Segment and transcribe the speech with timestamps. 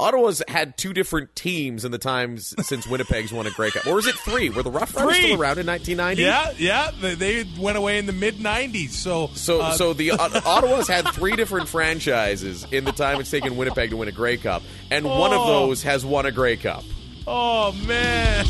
[0.00, 3.86] Ottawa's had two different teams in the times since Winnipeg's won a Grey Cup.
[3.86, 4.50] Or is it three?
[4.50, 6.20] Were the Rough Riders still around in 1990?
[6.22, 6.90] Yeah, yeah.
[7.00, 8.90] They, they went away in the mid '90s.
[8.90, 13.30] So, So, uh, so the uh, Ottawa's had three different franchises in the time it's
[13.30, 15.66] taken Winnipeg to win a Grey Cup, and one of Oh.
[15.66, 16.82] those has won a Grey Cup.
[17.26, 18.44] Oh man,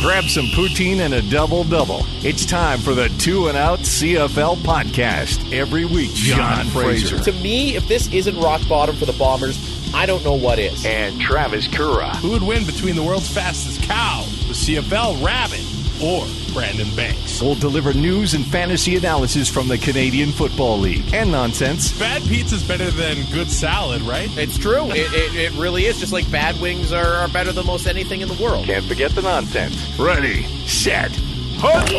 [0.00, 2.00] Grab some poutine and a double double.
[2.24, 5.52] It's time for the Two and Out CFL podcast.
[5.52, 9.58] Every week, John, Fraser To me, if this isn't rock bottom for the Bombers,
[9.94, 10.84] I don't know what is.
[10.84, 12.16] and Travis Currah.
[12.16, 15.60] who would win between the world's fastest cow, the CFL rabbit,
[16.02, 17.40] or Brandon Banks?
[17.40, 21.98] will deliver news and fantasy analysis from the Canadian Football League and nonsense.
[21.98, 24.28] Bad pizza's better than good salad, right?
[24.36, 24.90] It's true.
[24.90, 25.98] It, it, it really is.
[25.98, 28.66] Just like bad wings are, are better than most anything in the world.
[28.66, 29.98] Can't forget the nonsense.
[29.98, 31.10] Ready, set,
[31.58, 31.90] hunt!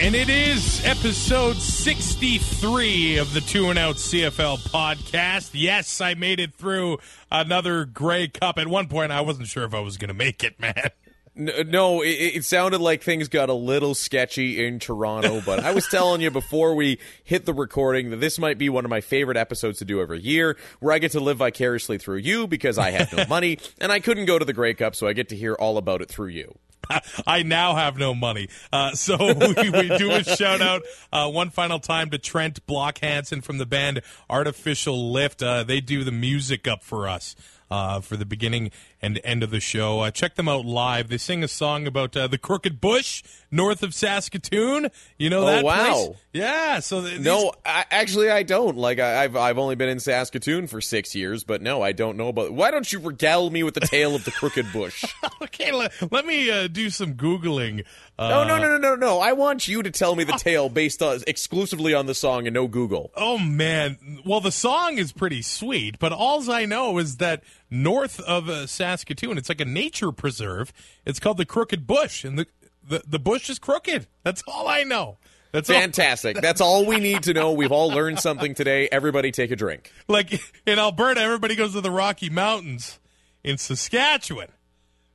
[0.00, 5.50] And it is episode 63 of the Two and Out CFL podcast.
[5.54, 6.98] Yes, I made it through
[7.32, 8.58] another Grey Cup.
[8.58, 10.90] At one point, I wasn't sure if I was going to make it, man.
[11.38, 15.72] N- No, it, it sounded like things got a little sketchy in Toronto, but I
[15.72, 19.00] was telling you before we hit the recording that this might be one of my
[19.00, 22.78] favorite episodes to do every year, where I get to live vicariously through you because
[22.78, 25.28] I have no money and I couldn't go to the Grey Cup, so I get
[25.30, 26.58] to hear all about it through you.
[27.26, 28.48] I now have no money.
[28.72, 32.98] Uh, so we, we do a shout out uh, one final time to Trent Block
[32.98, 35.42] Hansen from the band Artificial Lift.
[35.42, 37.36] Uh, they do the music up for us.
[37.70, 38.70] Uh, for the beginning
[39.02, 41.08] and end of the show, uh, check them out live.
[41.08, 44.88] They sing a song about uh, the Crooked Bush north of Saskatoon.
[45.18, 45.94] You know that Oh, that wow.
[46.06, 46.16] place?
[46.32, 46.80] Yeah.
[46.80, 48.76] So th- No, I, actually, I don't.
[48.76, 52.16] Like, I, I've I've only been in Saskatoon for six years, but no, I don't
[52.16, 52.52] know about.
[52.52, 55.04] Why don't you regale me with the tale of the crooked bush?
[55.42, 55.72] okay.
[55.72, 57.84] Let, let me uh, do some googling.
[58.18, 59.20] Uh, No, no, no, no, no, no.
[59.20, 62.54] I want you to tell me the tale based on exclusively on the song and
[62.54, 63.10] no Google.
[63.16, 64.20] Oh man!
[64.24, 68.66] Well, the song is pretty sweet, but alls I know is that north of uh,
[68.66, 70.72] Saskatoon, it's like a nature preserve.
[71.04, 72.46] It's called the Crooked Bush, and the
[72.88, 74.06] the, the bush is crooked.
[74.22, 75.18] That's all I know.
[75.52, 75.80] That's all.
[75.80, 76.40] Fantastic.
[76.40, 77.52] That's all we need to know.
[77.52, 78.88] We've all learned something today.
[78.92, 79.90] Everybody take a drink.
[80.06, 80.32] Like
[80.66, 82.98] in Alberta, everybody goes to the Rocky Mountains.
[83.44, 84.48] In Saskatchewan,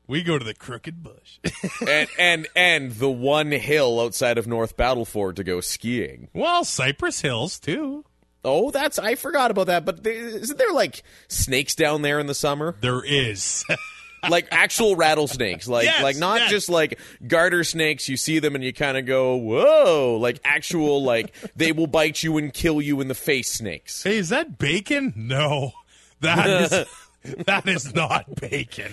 [0.08, 1.40] we go to the Crooked Bush.
[1.88, 6.30] And and and the one hill outside of North Battleford to go skiing.
[6.34, 8.06] well, Cypress Hills too.
[8.46, 9.86] Oh, that's I forgot about that.
[9.86, 12.76] But isn't there like snakes down there in the summer?
[12.82, 13.64] There is.
[14.30, 16.50] Like actual rattlesnakes, like Yes, like not yes.
[16.52, 18.08] just like garter snakes.
[18.08, 22.24] You see them and you kind of go, "Whoa!" Like actual, like they will bite
[22.24, 23.52] you and kill you in the face.
[23.52, 24.04] Snakes.
[24.04, 25.14] hey, is that bacon?
[25.16, 25.74] No,
[26.22, 26.88] that is
[27.46, 28.92] that is not bacon.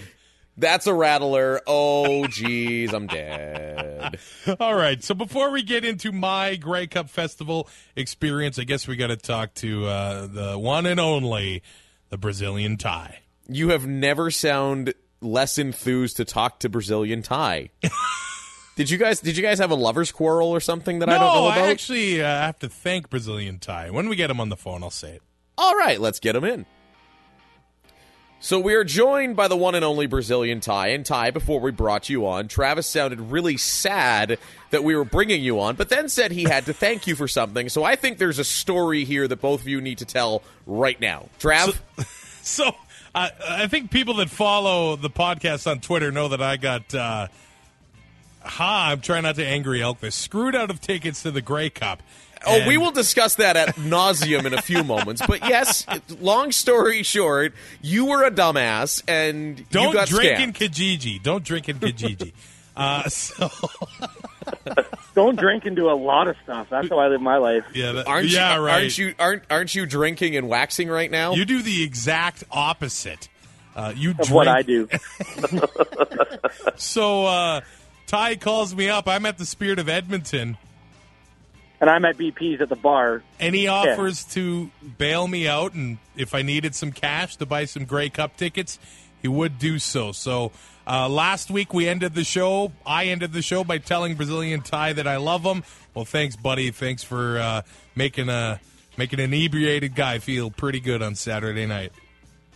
[0.57, 1.63] That's a rattler.
[1.67, 4.19] Oh, geez, I'm dead.
[4.59, 5.03] All right.
[5.03, 7.67] So before we get into my Grey Cup Festival
[7.97, 11.63] experience, I guess we got to talk to uh, the one and only,
[12.11, 13.21] the Brazilian Ty.
[13.49, 17.71] You have never sound less enthused to talk to Brazilian Ty.
[18.77, 19.21] did you guys?
[19.21, 21.59] Did you guys have a lovers quarrel or something that I don't know about?
[21.59, 23.91] I actually uh, have to thank Brazilian Ty.
[23.91, 25.23] When we get him on the phone, I'll say it.
[25.59, 26.67] All right, let's get him in.
[28.43, 30.89] So we are joined by the one and only Brazilian Ty.
[30.89, 34.39] And Ty, before we brought you on, Travis sounded really sad
[34.71, 37.29] that we were bringing you on, but then said he had to thank you for
[37.29, 37.69] something.
[37.69, 40.99] So I think there's a story here that both of you need to tell right
[40.99, 41.29] now.
[41.39, 41.79] Trav,
[42.43, 42.73] So uh,
[43.15, 46.95] I think people that follow the podcast on Twitter know that I got.
[46.95, 47.29] Uh,
[48.43, 48.89] ha!
[48.91, 50.15] I'm trying not to angry elk this.
[50.15, 52.03] Screwed out of tickets to the Grey Cup.
[52.47, 55.23] oh, And- we will discuss that at nauseum in a few moments.
[55.27, 55.85] But yes,
[56.21, 60.43] long story short, you were a dumbass and Don't got drink scammed.
[60.45, 61.23] in Kijiji.
[61.23, 62.33] Don't drink in Kijiji.
[62.81, 63.49] uh, so
[65.15, 66.69] Don't drink and do a lot of stuff.
[66.71, 67.65] That's how I live my life.
[67.75, 68.75] yeah, that, Aren't yeah, you, right.
[68.83, 71.35] Aren't you aren't aren't you drinking and waxing right now?
[71.35, 73.29] You do the exact opposite.
[73.77, 74.33] Uh, you Of drink.
[74.33, 74.89] what I do.
[76.77, 77.61] So uh,
[78.07, 79.07] Ty calls me up.
[79.07, 80.57] I'm at the Spirit of Edmonton,
[81.81, 83.23] And I'm at BP's at the bar.
[83.39, 87.65] and he offers to bail me out, and if I needed some cash to buy
[87.67, 88.79] some Grey Cup tickets,
[89.23, 90.13] he would do so.
[90.13, 90.53] So
[90.91, 92.73] uh, last week we ended the show.
[92.85, 95.63] I ended the show by telling Brazilian Ty that I love him.
[95.95, 96.73] Well, thanks, buddy.
[96.73, 97.63] Thanks for uh,
[97.95, 98.61] making a
[98.97, 101.93] making an inebriated guy feel pretty good on Saturday night.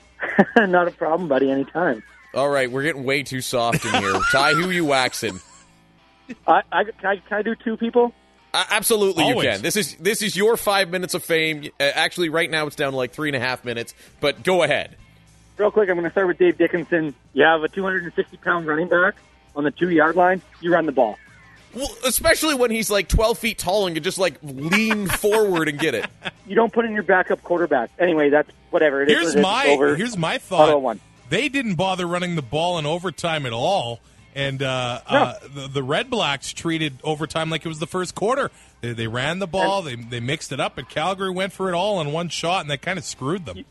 [0.56, 1.48] Not a problem, buddy.
[1.48, 2.02] Anytime.
[2.34, 4.18] All right, we're getting way too soft in here.
[4.32, 5.38] Ty, who you waxing?
[6.48, 8.12] I, I, can, I, can I do two people?
[8.52, 9.62] Uh, absolutely, you can.
[9.62, 11.70] This is this is your five minutes of fame.
[11.78, 13.94] Uh, actually, right now it's down to like three and a half minutes.
[14.20, 14.96] But go ahead.
[15.56, 17.14] Real quick, I'm going to start with Dave Dickenson.
[17.32, 19.14] You have a 260 pound running back
[19.54, 20.42] on the two yard line.
[20.60, 21.16] You run the ball.
[21.74, 25.78] Well, especially when he's like 12 feet tall and can just like lean forward and
[25.78, 26.06] get it.
[26.46, 27.90] You don't put in your backup quarterback.
[27.98, 29.02] Anyway, that's whatever.
[29.02, 29.42] It is Here's what it is.
[29.42, 29.96] my over.
[29.96, 30.80] here's my thought.
[30.80, 31.00] won.
[31.30, 33.98] They didn't bother running the ball in overtime at all,
[34.36, 38.50] and uh, uh, the, the Red Blacks treated overtime like it was the first quarter.
[38.80, 41.74] They, they ran the ball, they they mixed it up, and Calgary went for it
[41.74, 43.56] all in one shot, and that kind of screwed them.
[43.56, 43.64] You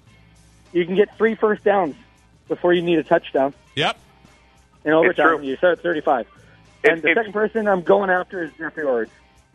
[0.85, 1.95] can get three first downs
[2.47, 3.53] before you need a touchdown.
[3.75, 3.97] Yep.
[4.85, 5.45] In overtime, true.
[5.45, 6.21] you start at 35.
[6.21, 6.33] It's-
[6.93, 9.09] And the it's- second person I'm going after is Jeffrey Orridge.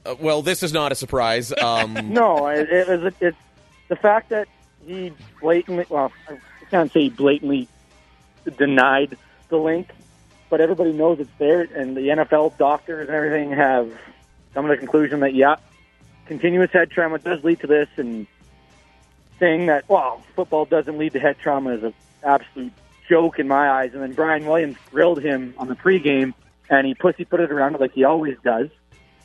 [0.06, 1.52] Uh, well, this is not a surprise.
[1.62, 3.36] Um, No, it, it was it's
[3.88, 4.48] the fact that
[4.86, 5.84] he blatantly.
[5.88, 6.38] Well, I
[6.70, 7.68] can't say he blatantly
[8.56, 9.16] denied
[9.48, 9.88] the link,
[10.50, 13.90] but everybody knows it's there, and the NFL doctors and everything have
[14.54, 15.56] come to the conclusion that yeah,
[16.26, 18.26] continuous head trauma does lead to this, and
[19.38, 22.72] saying that well, football doesn't lead to head trauma is an absolute
[23.08, 23.92] joke in my eyes.
[23.94, 26.34] And then Brian Williams grilled him on the pregame,
[26.70, 28.68] and he pussyfooted around it around like he always does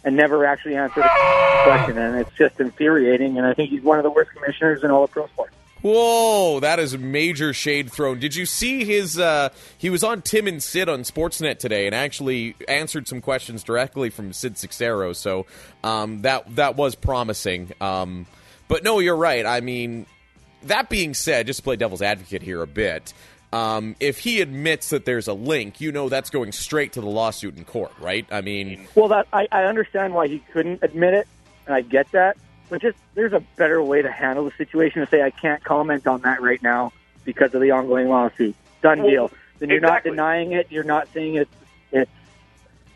[0.04, 1.98] and never actually answered a question.
[1.98, 3.38] And it's just infuriating.
[3.38, 5.54] And I think he's one of the worst commissioners in all of pro sports.
[5.82, 8.18] Whoa, that is major shade thrown.
[8.18, 9.20] Did you see his?
[9.20, 13.64] Uh, he was on Tim and Sid on Sportsnet today, and actually answered some questions
[13.64, 15.12] directly from Sid Seixeiro.
[15.12, 15.46] So
[15.84, 17.74] um, that that was promising.
[17.82, 18.28] Um,
[18.74, 19.46] but no, you're right.
[19.46, 20.08] I mean,
[20.64, 23.14] that being said, just to play devil's advocate here a bit.
[23.52, 27.08] Um, if he admits that there's a link, you know that's going straight to the
[27.08, 28.26] lawsuit in court, right?
[28.32, 31.28] I mean, Well, that I, I understand why he couldn't admit it,
[31.68, 32.36] and I get that.
[32.68, 36.08] But just there's a better way to handle the situation to say I can't comment
[36.08, 36.94] on that right now
[37.26, 38.56] because of the ongoing lawsuit.
[38.82, 39.32] Done Well, deal.
[39.60, 40.10] Then you're exactly.
[40.10, 40.72] not denying it.
[40.72, 41.56] You're not saying it's
[41.92, 42.12] it's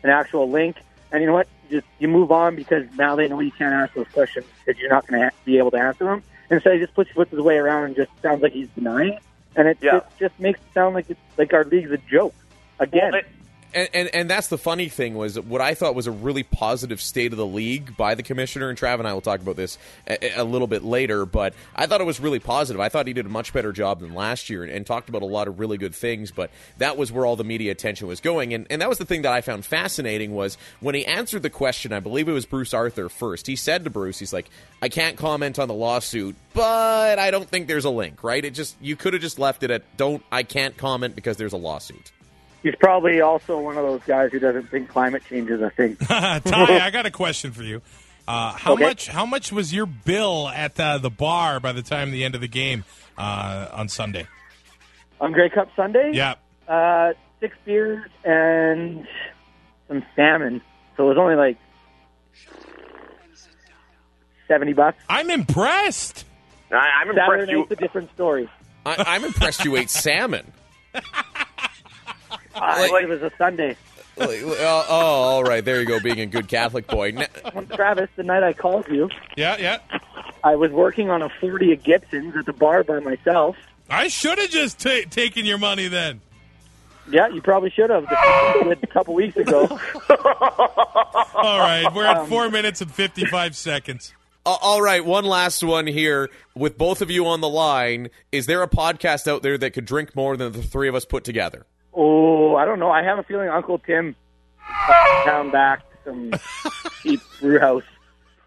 [0.02, 0.74] an actual link.
[1.12, 1.46] And you know what?
[1.68, 4.80] You just you move on because now they know you can't ask those questions because
[4.80, 6.22] you're not going to be able to answer them.
[6.50, 9.22] Instead, he just puts puts his way around and just sounds like he's denying it,
[9.56, 9.98] and it, Yeah.
[9.98, 12.34] it just makes it sound like it's like our league's a joke
[12.78, 13.12] again.
[13.12, 13.26] Well, it-
[13.74, 17.00] and, and and that's the funny thing was what I thought was a really positive
[17.00, 19.78] state of the league by the commissioner and Trav and I will talk about this
[20.06, 21.26] a, a little bit later.
[21.26, 22.80] But I thought it was really positive.
[22.80, 25.22] I thought he did a much better job than last year and, and talked about
[25.22, 26.30] a lot of really good things.
[26.30, 29.04] But that was where all the media attention was going, and and that was the
[29.04, 31.92] thing that I found fascinating was when he answered the question.
[31.92, 33.46] I believe it was Bruce Arthur first.
[33.46, 34.48] He said to Bruce, he's like,
[34.80, 38.22] "I can't comment on the lawsuit, but I don't think there's a link.
[38.24, 38.44] Right?
[38.44, 40.22] It just you could have just left it at don't.
[40.32, 42.12] I can't comment because there's a lawsuit."
[42.62, 45.96] He's probably also one of those guys who doesn't think climate change is a thing.
[45.96, 46.40] Ty,
[46.82, 47.82] I got a question for you.
[48.26, 48.84] Uh, how Okay.
[48.84, 49.06] much?
[49.08, 52.40] How much was your bill at uh, the bar by the time the end of
[52.40, 52.84] the game
[53.16, 54.26] uh, on Sunday?
[55.20, 56.34] On Grey Cup Sunday, Yeah.
[56.68, 59.06] uh, six beers and
[59.88, 60.60] some salmon.
[60.96, 61.56] So it was only like
[64.46, 64.98] seventy bucks.
[65.08, 66.24] I'm impressed.
[66.70, 67.58] I, I'm impressed Saturday you.
[67.60, 68.50] night's a different story.
[68.84, 70.52] I, I'm impressed you ate salmon.
[72.60, 73.76] Uh, Like- it was a Sunday.
[74.16, 75.64] Like, oh, oh, all right.
[75.64, 77.12] There you go, being a good Catholic boy.
[77.12, 77.26] Now,
[77.76, 79.78] Travis, the night I called you, Yeah, yeah.
[80.42, 83.56] I was working on a forty of Gibsons at the bar by myself.
[83.88, 86.20] I should have just ta taken your money then.
[87.08, 88.04] Yeah, you probably should have.
[88.10, 89.66] A couple weeks ago.
[90.10, 94.12] All right, we're Um, at four minutes and fifty-five seconds.
[94.46, 98.08] Uh, all right, one last one here with both of you on the line.
[98.32, 101.04] Is there a podcast out there that could drink more than the three of us
[101.04, 101.66] put together?
[102.00, 102.90] Oh, I don't know.
[102.90, 104.14] I have a feeling Uncle Tim
[105.26, 106.30] down back some
[107.02, 107.82] cheap brew house.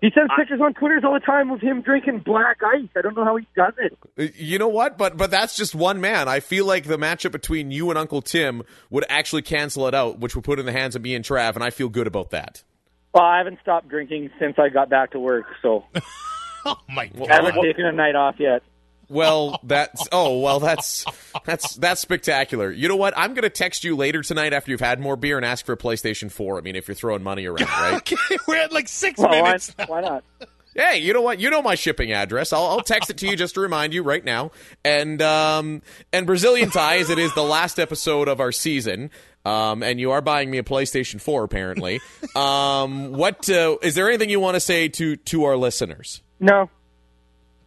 [0.00, 2.88] he sends pictures on Twitter all the time of him drinking black ice.
[2.96, 3.96] I don't know how he does it.
[4.18, 4.98] Uh, You know what?
[4.98, 6.26] But but that's just one man.
[6.28, 10.18] I feel like the matchup between you and Uncle Tim would actually cancel it out,
[10.18, 12.30] which would put in the hands of me and Trav, and I feel good about
[12.30, 12.62] that.
[13.14, 15.84] Well, I haven't stopped drinking since I got back to work, so
[16.66, 18.62] Oh my god, I haven't taken a night off yet.
[19.08, 21.04] Well, that's oh well, that's
[21.44, 22.70] that's that's spectacular.
[22.72, 23.14] You know what?
[23.16, 25.76] I'm gonna text you later tonight after you've had more beer and ask for a
[25.76, 26.58] PlayStation 4.
[26.58, 27.94] I mean, if you're throwing money around, right?
[27.96, 28.16] Okay,
[28.48, 29.74] we're at like six Well, why, minutes.
[29.86, 30.24] why not?
[30.74, 31.40] Hey, you know what?
[31.40, 32.52] You know my shipping address.
[32.52, 34.50] I'll, I'll text it to you just to remind you right now.
[34.84, 35.82] And um,
[36.12, 37.08] and Brazilian ties.
[37.08, 39.10] It is the last episode of our season.
[39.46, 42.00] Um, and you are buying me a PlayStation 4, apparently.
[42.34, 46.20] Um, what uh, is there anything you want to say to to our listeners?
[46.40, 46.68] No,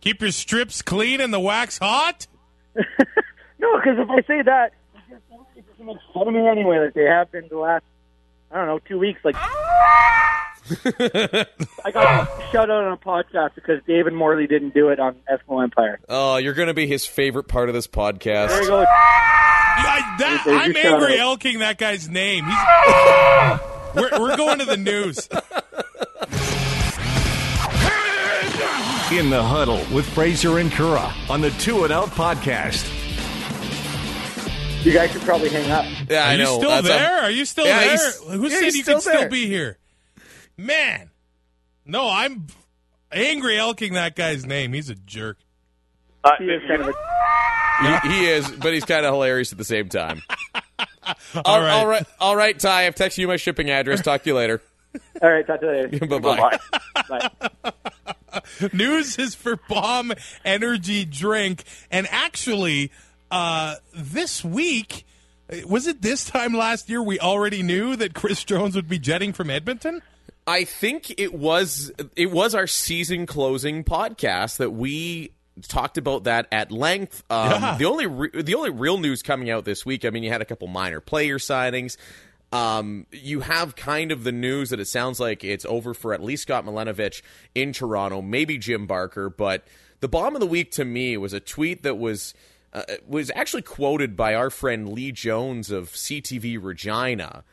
[0.01, 2.27] Keep your strips clean and the wax hot.
[2.75, 4.71] no, because if I say that,
[5.53, 7.83] people can make fun of me anyway, like they have been the last,
[8.51, 9.19] I don't know, two weeks.
[9.23, 9.35] Like,
[10.95, 11.45] I
[11.91, 15.99] got shut out on a podcast because David Morley didn't do it on Eskimo Empire.
[16.07, 18.67] Oh, you're going to be his favorite part of this There you podcast.
[18.67, 18.85] go.
[19.81, 21.19] I, that, I'm angry out.
[21.19, 22.45] elking that guy's name.
[22.45, 22.57] He's,
[23.95, 25.27] we're, we're going to the news.
[29.11, 32.85] In the huddle with Fraser and Currah on the Two and Out podcast.
[34.85, 35.83] You guys should probably hang up.
[36.07, 36.57] Yeah, Are I you know.
[36.59, 37.21] still That's a- there?
[37.23, 38.11] Are you still Yeah, there?
[38.37, 39.77] Who yeah, said you still could still be here?
[40.57, 41.09] Man,
[41.85, 42.47] no, I'm
[43.11, 44.73] angry elking that guy's name.
[44.73, 45.37] He's a jerk.
[46.23, 49.57] Uh, He is kind of a he, he is, but he's kind of hilarious at
[49.57, 50.21] the same time.
[51.43, 51.71] All right.
[51.71, 52.85] all right, all right, Ty.
[52.85, 54.01] I've texted you my shipping address.
[54.01, 54.61] Talk to you later.
[55.21, 56.19] All right, talk to you later.
[57.09, 58.13] bye bye.
[58.74, 60.13] News is for Bomb
[60.45, 61.63] Energy Drink.
[61.91, 62.91] And actually,
[63.31, 65.05] uh, this week,
[65.65, 69.33] was it this time last year we already knew that Chris Jones would be jetting
[69.33, 70.01] from Edmonton?
[70.48, 75.31] I think it was it was our season closing podcast that we
[75.67, 77.24] talked about that at length.
[77.29, 77.77] Um, Yeah.
[77.77, 80.05] The only re- the only real news coming out this week.
[80.05, 81.98] I mean, you had a couple minor player signings.
[82.51, 86.23] Um, you have kind of the news that it sounds like it's over for at
[86.23, 87.21] least Scott Milanovich
[87.53, 89.29] in Toronto, maybe Jim Barker.
[89.29, 89.67] But
[89.99, 92.33] the bomb of the week to me was a tweet that was
[92.73, 97.43] uh, was actually quoted by our friend Lee Jones of CTV Regina.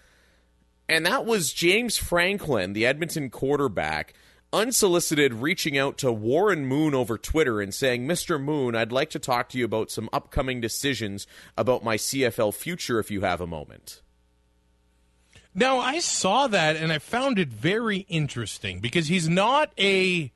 [0.89, 4.15] And that was James Franklin, the Edmonton quarterback,
[4.53, 8.41] unsolicited reaching out to Warren Moon over Twitter and saying, Mr.
[8.41, 11.27] Moon, I'd like to talk to you about some upcoming decisions
[11.57, 14.03] about my CFL future if you have a moment.
[15.59, 20.31] Now, I saw that and I found it very interesting because he's not a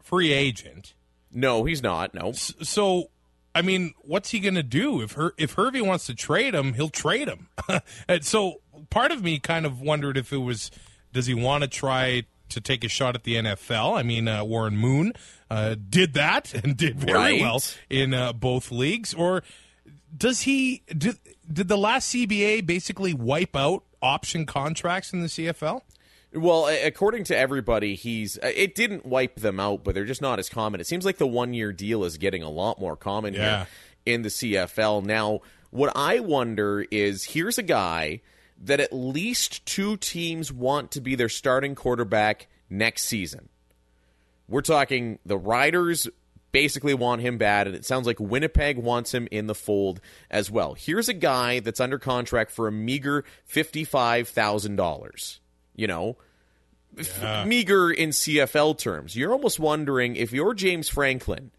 [0.00, 0.94] free agent.
[1.32, 2.14] No, he's not.
[2.14, 2.30] No.
[2.32, 3.10] So,
[3.56, 6.74] I mean, what's he going to do if Her- if Hervey wants to trade him?
[6.74, 7.48] He'll trade him.
[8.08, 10.70] and so, part of me kind of wondered if it was
[11.12, 13.98] does he want to try to take a shot at the NFL?
[13.98, 15.12] I mean, uh, Warren Moon
[15.50, 17.40] uh, did that and did very Right.
[17.40, 19.42] well in uh, both leagues, or
[20.16, 21.18] does he did,
[21.52, 25.82] did the last CBA basically wipe out option contracts in the CFL?
[26.34, 30.38] Well, according to everybody, he's uh, it didn't wipe them out, but they're just not
[30.38, 30.80] as common.
[30.80, 33.58] It seems like the one year deal is getting a lot more common Yeah.
[33.58, 33.66] here
[34.14, 35.04] in the CFL.
[35.04, 35.40] Now,
[35.70, 38.22] what I wonder is here's a guy
[38.64, 43.48] that at least two teams want to be their starting quarterback next season.
[44.48, 46.08] We're talking the Riders
[46.52, 50.50] basically want him bad, and it sounds like Winnipeg wants him in the fold as
[50.50, 50.74] well.
[50.74, 55.40] Here's a guy that's under contract for a meager fifty-five thousand dollars.
[55.74, 56.16] You know,
[56.98, 59.16] f- meager in CFL terms.
[59.16, 61.50] You're almost wondering if you're James Franklin,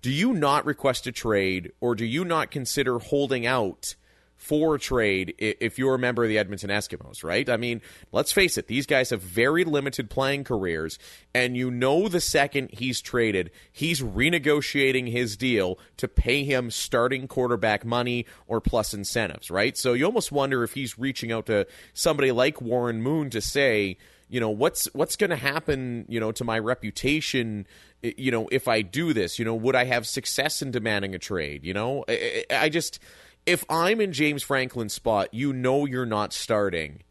[0.00, 3.96] do you not request a trade, or do you not consider holding out?
[4.38, 7.50] For trade, if you're a member of the Edmonton Eskimos, right?
[7.50, 10.96] I mean, let's face it; these guys have very limited playing careers,
[11.34, 17.26] and you know the second he's traded, he's renegotiating his deal to pay him starting
[17.26, 19.76] quarterback money or plus incentives, right?
[19.76, 23.98] So you almost wonder if he's reaching out to somebody like Warren Moon to say,
[24.28, 27.66] you know, what's what's going to happen, you know, to my reputation,
[28.02, 31.18] you know, if I do this, you know, would I have success in demanding a
[31.18, 31.64] trade?
[31.64, 33.00] You know, I, I I just
[33.48, 37.02] if I'm in James Franklin's spot, you know you're not starting.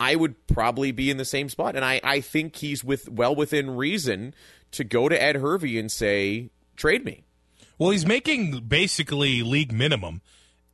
[0.00, 3.34] I would probably be in the same spot, and I, I think he's with well
[3.34, 4.32] within reason
[4.72, 7.24] to go to Ed Hervey and say trade me.
[7.78, 10.20] Well, he's making basically league minimum.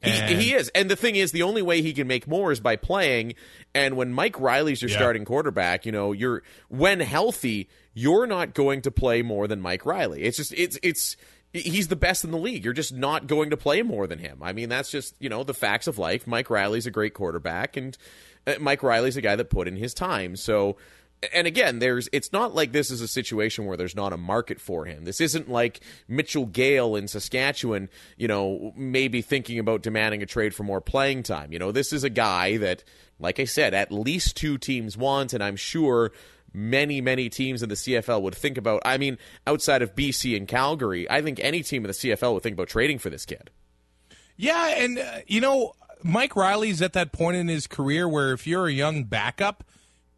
[0.02, 2.60] He, he is, and the thing is, the only way he can make more is
[2.60, 3.34] by playing.
[3.74, 4.98] And when Mike Reilly's your Yeah.
[4.98, 9.86] starting quarterback, you know you're when healthy, you're not going to play more than Mike
[9.86, 10.22] Reilly.
[10.24, 11.16] It's just it's it's
[11.54, 12.64] he's the best in the league.
[12.64, 14.42] You're just not going to play more than him.
[14.42, 16.26] I mean, that's just you know the facts of life.
[16.26, 17.96] Mike Reilly's a great quarterback, and
[18.46, 20.36] uh, Mike Reilly's a guy that put in his time.
[20.36, 20.76] So.
[21.32, 24.60] And again, there's it's not like this is a situation where there's not a market
[24.60, 25.04] for him.
[25.04, 30.54] This isn't like Mitchell Gale in Saskatchewan, you know, maybe thinking about demanding a trade
[30.54, 31.50] for more playing time.
[31.50, 32.84] You know, this is a guy that,
[33.18, 36.12] like I said, at least two teams want, and I'm sure
[36.54, 38.80] many, many teams in the CFL would think about.
[38.84, 42.42] I mean, outside of BC and Calgary, I think any team in the CFL would
[42.42, 43.50] think about trading for this kid.
[44.36, 48.46] Yeah, and uh, you know, Mike Reilly's at that point in his career where if
[48.46, 49.64] you're a young backup,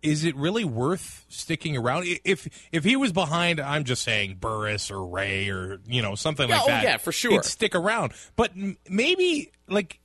[0.03, 2.05] is it really worth sticking around?
[2.25, 6.49] If if he was behind, I'm just saying Burris or Ray or you know something
[6.49, 6.85] Yeah, like oh, that.
[6.85, 7.33] yeah, for sure.
[7.33, 8.13] he'd stick around.
[8.37, 8.53] But
[8.89, 9.99] maybe like,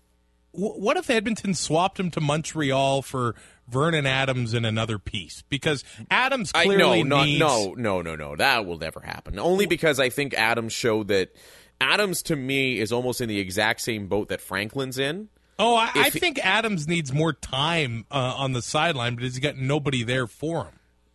[0.54, 3.36] w- what if Edmonton swapped him to Montreal for
[3.68, 5.44] Vernon Adams in another piece?
[5.50, 8.16] Because Adams I clearly no, needs no, no, no, no.
[8.16, 8.36] no.
[8.36, 9.40] That will never happen.
[9.40, 11.36] Only because I think Adams showed that
[11.80, 15.30] Adams to me is almost in the exact same boat that Franklin's in.
[15.60, 19.24] Oh, I, I If he- think Adams needs more time uh, on the sideline, but
[19.24, 20.74] he's got nobody there for him.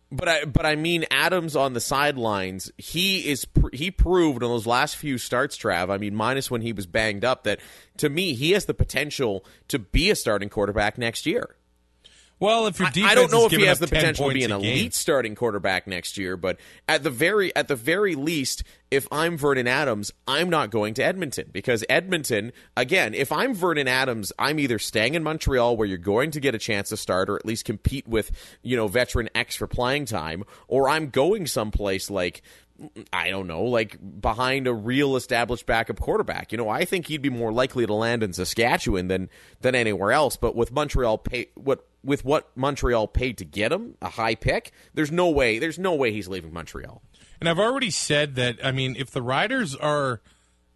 [0.09, 4.47] But I, but I mean, Adams on the sidelines, he is pr- he proved in
[4.47, 5.89] those last few starts, Trav.
[5.89, 7.59] I mean, minus when he was banged up, that
[7.97, 11.57] to me he has the potential to be a starting quarterback next year.
[12.39, 14.33] Well, if your I- defense I don't know is if he has the potential to
[14.33, 18.63] be an elite starting quarterback next year, but at the very at the very least,
[18.91, 23.87] if I'm Vernon Adams, I'm not going to Edmonton because Edmonton, again, if I'm Vernon
[23.87, 27.29] Adams, I'm either staying in Montreal where you're going to get a chance to start
[27.29, 31.47] or at least compete with, you know, veteran X for playing time, or I'm going
[31.47, 32.43] someplace like
[33.11, 36.51] I don't know, like behind a real established backup quarterback.
[36.51, 39.29] You know, I think he'd be more likely to land in Saskatchewan than
[39.61, 40.37] than anywhere else.
[40.37, 44.71] But with Montreal pay what with what Montreal paid to get him, a high pick,
[44.93, 47.01] there's no way there's no way he's leaving Montreal.
[47.39, 48.57] And I've already said that.
[48.63, 50.21] I mean, if the Riders are,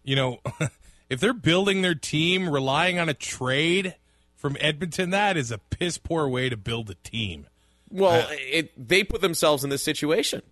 [0.02, 0.40] you know,
[1.08, 3.96] if they're building their team relying on a trade
[4.36, 7.46] from Edmonton, that is a piss poor way to build a team.
[7.90, 10.42] Well, uh, it, they put themselves in this situation.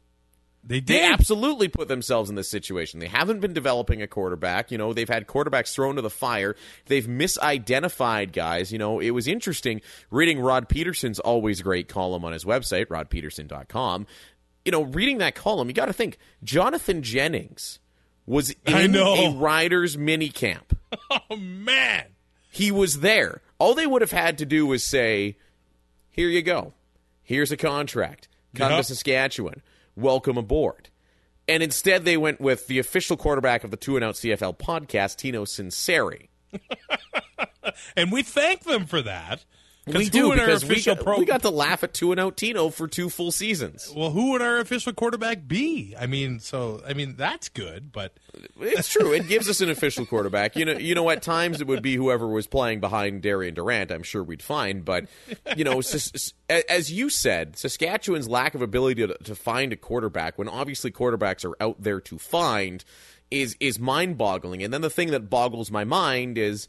[0.62, 1.12] They They did.
[1.12, 3.00] absolutely put themselves in this situation.
[3.00, 4.70] They haven't been developing a quarterback.
[4.70, 6.54] You know, they've had quarterbacks thrown to the fire.
[6.86, 8.72] They've misidentified guys.
[8.72, 14.06] You know, it was interesting reading Rod Pedersen's always great column on his website, rodpedersen.com.
[14.64, 17.78] You know, reading that column, you got to think Jonathan Jennings
[18.26, 20.78] was in a Riders mini camp.
[21.10, 22.04] oh man.
[22.50, 23.40] He was there.
[23.58, 25.36] All they would have had to do was say,
[26.10, 26.74] "Here you go.
[27.22, 28.28] Here's a contract.
[28.56, 28.80] Come Yep.
[28.80, 29.62] to Saskatchewan.
[29.96, 30.88] Welcome aboard."
[31.48, 35.16] And instead, they went with the official quarterback of the Two and Out CFL podcast,
[35.16, 36.28] Tino Sunseri.
[37.96, 39.44] And we thank them for that.
[39.86, 42.68] We do because we got, pro- we got to laugh at Two and Out Tino
[42.68, 43.92] for two full seasons.
[43.96, 45.94] Well, who would our official quarterback be?
[45.98, 48.12] I mean, so I mean that's good, but
[48.60, 49.12] It's true.
[49.12, 50.54] It gives us an official quarterback.
[50.54, 53.90] You know, you know, at times it would be whoever was playing behind Darian Durant.
[53.90, 55.06] I'm sure we'd find, but
[55.56, 60.48] you know, as you said, Saskatchewan's lack of ability to, to find a quarterback when
[60.48, 62.84] obviously quarterbacks are out there to find
[63.30, 64.62] is is mind boggling.
[64.62, 66.68] And then the thing that boggles my mind is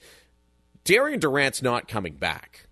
[0.83, 2.67] Darian Durant's not coming back.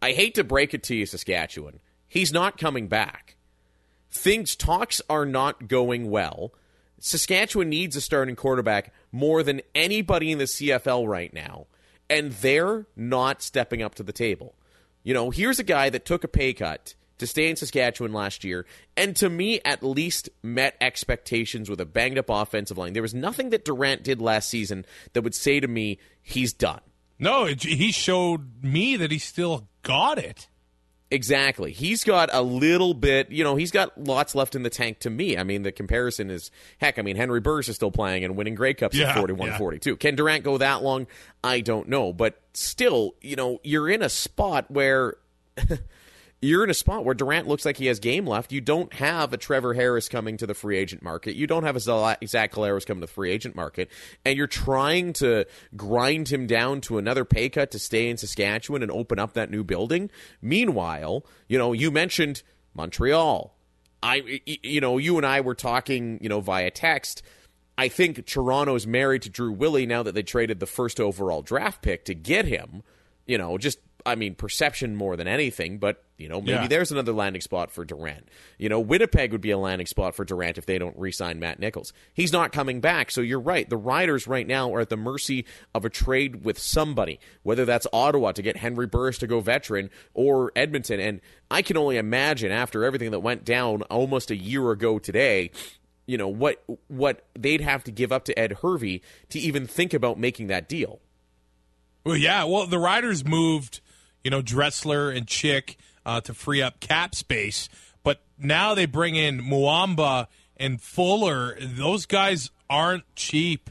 [0.00, 1.80] I hate to break it to you, Saskatchewan.
[2.06, 3.36] He's not coming back.
[4.10, 6.52] Things talks are not going well.
[7.00, 11.66] Saskatchewan needs a starting quarterback more than anybody in the CFL right now,
[12.08, 14.54] and they're not stepping up to the table.
[15.02, 18.44] You know, here's a guy that took a pay cut to stay in Saskatchewan last
[18.44, 22.92] year, and to me, at least met expectations with a banged up offensive line.
[22.92, 26.80] There was nothing that Durant did last season that would say to me, he's done.
[27.18, 30.46] no, it, he showed me that he's still got it.
[31.10, 31.72] Exactly.
[31.72, 35.10] He's got a little bit, you know, he's got lots left in the tank to
[35.10, 35.38] me.
[35.38, 38.54] I mean, the comparison is heck, I mean, Henry Burris is still playing and winning
[38.54, 39.58] Grey Cups Yeah, at 41 yeah.
[39.58, 39.96] 42.
[39.96, 41.06] Can Durant go that long?
[41.42, 42.12] I don't know.
[42.12, 45.16] But still, you know, you're in a spot where.
[46.40, 48.52] You're in a spot where Durant looks like he has game left.
[48.52, 51.34] You don't have a Trevor Harris coming to the free agent market.
[51.34, 52.20] You don't have a Zach
[52.52, 53.90] Collaros coming to the free agent market.
[54.24, 55.46] And you're trying to
[55.76, 59.50] grind him down to another pay cut to stay in Saskatchewan and open up that
[59.50, 60.10] new building.
[60.40, 63.56] Meanwhile, you know, you mentioned Montreal.
[64.00, 67.20] I, you know, you and I were talking, you know, via text.
[67.76, 71.82] I think Toronto's married to Drew Willy now that they traded the first overall draft
[71.82, 72.84] pick to get him.
[73.26, 76.66] You know, just I mean perception more than anything, but you know maybe Yeah.
[76.66, 78.28] there's another landing spot for Durant.
[78.58, 81.60] You know, Winnipeg would be a landing spot for Durant if they don't re-sign Matt
[81.60, 81.92] Nichols.
[82.12, 83.68] He's not coming back, so you're right.
[83.68, 85.44] The Riders right now are at the mercy
[85.74, 89.90] of a trade with somebody, whether that's Ottawa to get Henry Burris to go veteran
[90.14, 90.98] or Edmonton.
[90.98, 95.50] And I can only imagine after everything that went down almost a year ago today
[96.06, 99.92] you know what what they'd have to give up to Ed Hervey to even think
[99.92, 101.00] about making that deal.
[102.04, 102.44] Well, yeah.
[102.44, 103.80] Well, the Riders moved,
[104.28, 107.70] you know, Dressler and Chick uh, to free up cap space,
[108.02, 110.26] but now they bring in Muamba
[110.58, 111.56] and Fuller.
[111.58, 113.70] Those guys aren't cheap.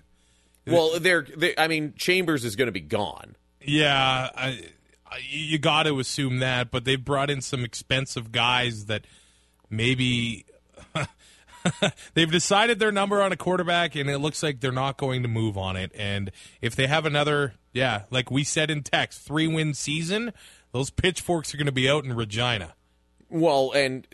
[0.65, 3.35] Well, they're, they I mean Chambers is going to be gone.
[3.61, 4.63] Yeah, I,
[5.05, 9.05] I, you got to assume that, but they've brought in some expensive guys that
[9.69, 10.45] maybe
[12.15, 15.27] they've decided their number on a quarterback, and it looks like they're not going to
[15.27, 15.91] move on it.
[15.93, 20.33] And if they have another, yeah, like we said in text, three win season,
[20.71, 22.73] those pitchforks are going to be out in Regina.
[23.29, 24.07] Well, and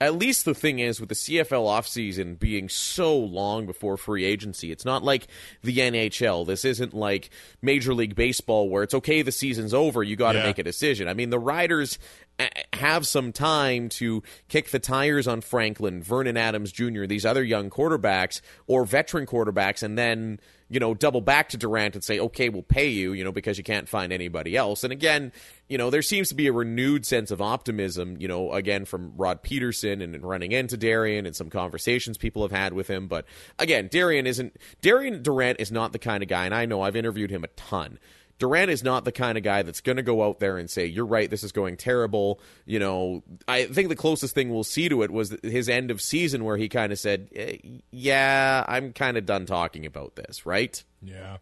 [0.00, 4.70] at least the thing is with the CFL offseason being so long before free agency,
[4.70, 5.26] it's not like
[5.64, 6.46] the NHL.
[6.46, 7.30] This isn't like
[7.62, 10.44] Major League Baseball where it's okay, the season's over, you got to Yeah.
[10.46, 11.08] make a decision.
[11.08, 11.98] I mean, the Riders
[12.38, 17.42] eh, have some time to kick the tires on Franklin, Vernon Adams Jr., these other
[17.42, 22.18] young quarterbacks or veteran quarterbacks, and then you know, double back to Durant and say,
[22.18, 24.82] okay, we'll pay you, you know, because you can't find anybody else.
[24.82, 25.32] And again,
[25.68, 29.12] you know, there seems to be a renewed sense of optimism, you know, again from
[29.16, 33.08] Rod Pedersen and, running into Darian and some conversations people have had with him.
[33.08, 33.26] But
[33.58, 36.96] again, Darian isn't, Darian Durant is not the kind of guy, and I know I've
[36.96, 37.98] interviewed him a ton.
[38.38, 40.86] Durant is not the kind of guy that's going to go out there and say,
[40.86, 44.88] "You're right, this is going terrible." You know, I think the closest thing we'll see
[44.88, 47.56] to it was his end of season, where he kind of said, eh,
[47.90, 50.82] "Yeah, I'm kind of done talking about this." Right?
[51.02, 51.38] Yeah.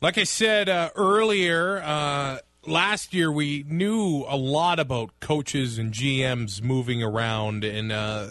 [0.00, 5.92] Like I said uh, earlier, uh, last year we knew a lot about coaches and
[5.92, 8.26] GMs moving around, and uh,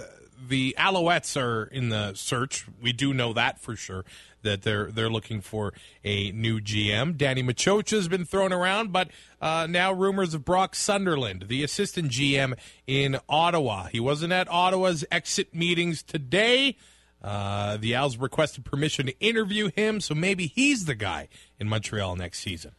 [0.47, 2.67] the Alouettes are in the search.
[2.81, 4.05] We do know that for sure
[4.43, 5.73] that they're they're looking for
[6.03, 7.17] a new GM.
[7.17, 9.09] Danny Maciocia has been thrown around, but
[9.41, 12.53] uh, now rumors of Brock Sunderland, the assistant GM
[12.87, 13.87] in Ottawa.
[13.87, 16.77] He wasn't at Ottawa's exit meetings today.
[17.23, 21.27] Uh, the Als requested permission to interview him, so maybe he's the guy
[21.59, 22.71] in Montreal next season.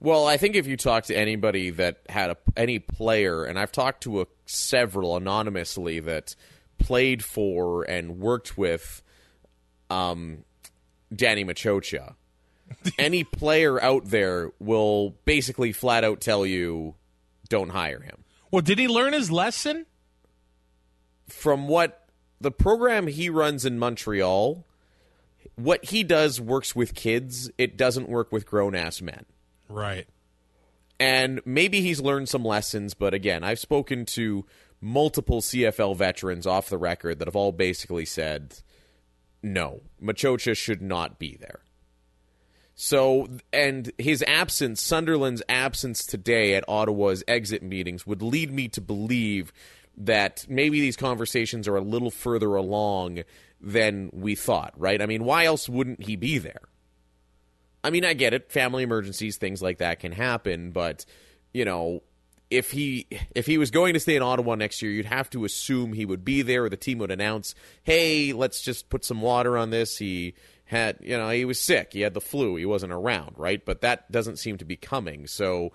[0.00, 3.72] Well, I think if you talk to anybody that had a, any player, and I've
[3.72, 6.36] talked to a, several anonymously that
[6.78, 9.02] played for and worked with
[9.90, 10.44] um,
[11.14, 12.14] Danny Maciocia,
[12.98, 16.94] any player out there will basically flat out tell you,
[17.48, 18.24] don't hire him.
[18.50, 19.86] Well, did he learn his lesson?
[21.28, 22.08] From what
[22.40, 24.64] the program he runs in Montreal,
[25.56, 27.50] what he does works with kids.
[27.58, 29.24] It doesn't work with grown ass men.
[29.68, 30.06] Right.
[31.00, 34.44] And maybe he's learned some lessons, but again, I've spoken to
[34.80, 38.60] multiple CFL veterans off the record that have all basically said,
[39.52, 41.60] no, Maciocia should not be there.
[42.74, 48.80] So, and his absence, Sunderland's absence today at Ottawa's exit meetings, would lead me to
[48.80, 49.52] believe
[49.96, 53.24] that maybe these conversations are a little further along
[53.60, 55.02] than we thought, right?
[55.02, 56.68] I mean, why else wouldn't he be there?
[57.82, 58.52] I mean, I get it.
[58.52, 61.04] Family emergencies, things like that can happen, but
[61.52, 62.02] you know,
[62.50, 65.44] if he if he was going to stay in Ottawa next year, you'd have to
[65.44, 69.20] assume he would be there, or the team would announce, "Hey, let's just put some
[69.20, 70.34] water on this." He
[70.64, 71.92] had, you know, he was sick.
[71.92, 72.56] He had the flu.
[72.56, 73.64] He wasn't around, right?
[73.64, 75.26] But that doesn't seem to be coming.
[75.26, 75.72] So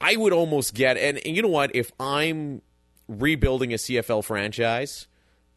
[0.00, 1.74] I would almost get, and, and you know what?
[1.74, 2.62] If I'm
[3.06, 5.06] rebuilding a CFL franchise,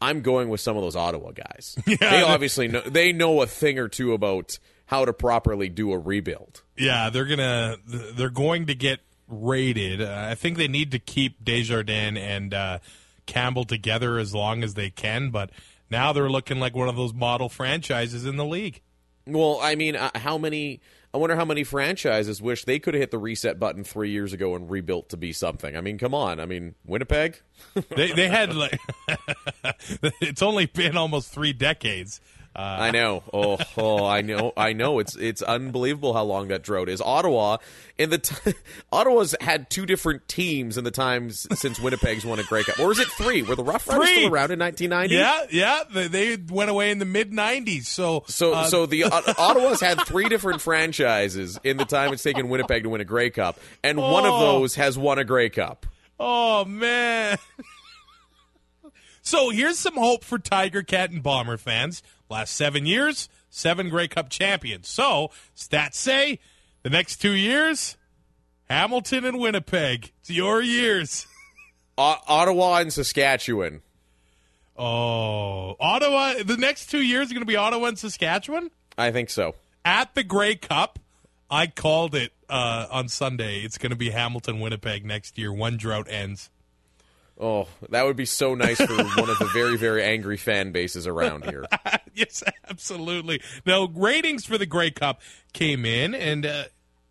[0.00, 1.76] I'm going with some of those Ottawa guys.
[1.86, 5.92] Yeah, they obviously know they know a thing or two about how to properly do
[5.92, 6.62] a rebuild.
[6.76, 10.00] Yeah, they're gonna they're going to get rated.
[10.02, 12.78] Uh, I think they need to keep Desjardins and uh,
[13.26, 15.50] Campbell together as long as they can, but
[15.90, 18.80] now they're looking like one of those model franchises in the league.
[19.26, 20.80] Well, I mean, uh, how many?
[21.12, 24.32] I wonder how many franchises wish they could have hit the reset button three years
[24.32, 25.76] ago and rebuilt to be something.
[25.76, 26.38] I mean, come on.
[26.38, 27.40] I mean, Winnipeg.
[27.88, 28.78] they they had like
[30.20, 32.20] it's only been almost three decades.
[32.56, 33.22] Uh, I know.
[33.34, 34.52] Oh, oh, I know.
[34.56, 34.98] I know.
[34.98, 37.02] It's it's unbelievable how long that drought is.
[37.02, 37.58] Ottawa
[37.98, 38.54] in the t-
[38.92, 42.92] Ottawa's had two different teams in the times since Winnipeg's won a Grey Cup, or
[42.92, 43.42] is it three?
[43.42, 44.16] Were the Rough Riders Three.
[44.16, 45.14] still around in 1990?
[45.14, 47.84] yeah, yeah, they, they went away in the mid '90s.
[47.84, 52.22] So So, uh, so the uh, Ottawa's had three different franchises in the time it's
[52.22, 54.40] taken Winnipeg to win a Grey Cup, and one of Oh.
[54.60, 55.84] those has won a Grey Cup.
[56.18, 57.36] Oh man.
[59.26, 62.02] so here's some hope for Tiger Cat and Bomber fans.
[62.30, 64.88] Last seven years, seven Grey Cup champions.
[64.88, 66.38] So stats say
[66.82, 67.96] the next two years,
[68.70, 70.12] Hamilton and Winnipeg.
[70.20, 71.26] It's your years.
[71.98, 73.80] O- Ottawa and Saskatchewan.
[74.76, 76.34] Oh, Ottawa.
[76.44, 79.54] The next two years are going to be Ottawa and Saskatchewan I think so.
[79.84, 80.98] at the Grey Cup.
[81.50, 83.60] I called it uh, on Sunday.
[83.60, 85.50] It's going to be Hamilton, Winnipeg next year.
[85.52, 86.50] One drought ends.
[87.38, 91.06] Oh, that would be so nice for one of the very, very angry fan bases
[91.06, 91.66] around here.
[92.14, 93.42] yes, absolutely.
[93.66, 95.20] Now, ratings for the Grey Cup
[95.52, 96.64] came in, and uh,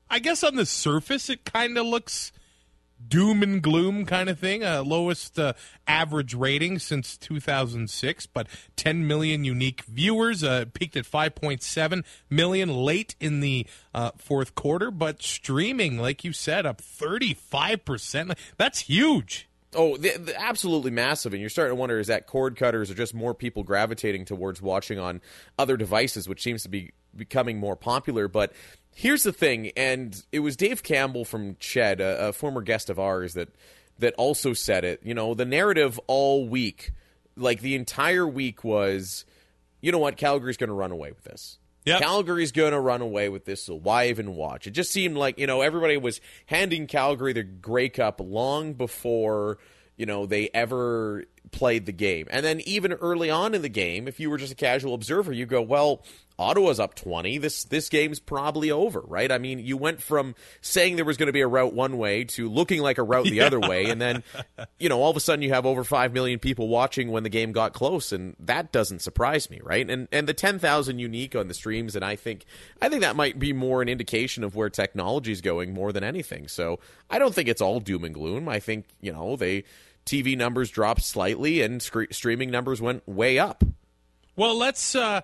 [0.09, 2.31] I guess on the surface it kind of looks
[3.07, 4.63] doom and gloom kind of thing.
[4.63, 5.53] Uh, lowest uh,
[5.87, 10.43] average rating since 2006, but 10 million unique viewers.
[10.43, 16.33] Uh, peaked at 5.7 million late in the uh, fourth quarter, but streaming, like you
[16.33, 18.35] said, up 35%.
[18.57, 19.47] That's huge.
[19.75, 21.33] Oh, the, the, absolutely massive.
[21.33, 24.61] And you're starting to wonder is that cord cutters or just more people gravitating towards
[24.61, 25.21] watching on
[25.59, 28.27] other devices, which seems to be becoming more popular.
[28.27, 28.53] But
[28.93, 32.99] here's the thing, and it was Dave Campbell from Ched, a, a former guest of
[32.99, 33.49] ours, that
[33.99, 35.01] that also said it.
[35.03, 36.91] You know, the narrative all week,
[37.35, 39.25] like the entire week, was,
[39.81, 41.59] you know what, Calgary's going to run away with this.
[41.85, 42.01] Yep.
[42.01, 44.65] Calgary's going to run away with this, so why even watch?
[44.65, 49.59] It just seemed like, you know, everybody was handing Calgary the Grey Cup long before,
[49.95, 52.27] you know, they ever played the game.
[52.29, 55.31] And then even early on in the game, if you were just a casual observer,
[55.31, 56.03] you go, well,
[56.37, 57.37] Ottawa's up 20.
[57.37, 59.31] This this game's probably over, right?
[59.31, 62.25] I mean, you went from saying there was going to be a route one way
[62.25, 63.45] to looking like a route the yeah.
[63.45, 64.21] other way and then,
[64.77, 67.29] you know, all of a sudden you have over 5 million people watching when the
[67.29, 69.89] game got close and that doesn't surprise me, right?
[69.89, 72.45] And and the 10,000 unique on the streams and I think
[72.81, 76.03] I think that might be more an indication of where technology is going more than
[76.03, 76.49] anything.
[76.49, 76.79] So,
[77.09, 78.49] I don't think it's all doom and gloom.
[78.49, 79.63] I think, you know, they
[80.05, 83.63] TV numbers dropped slightly and sc- streaming numbers went way up.
[84.35, 85.21] Well, let's uh,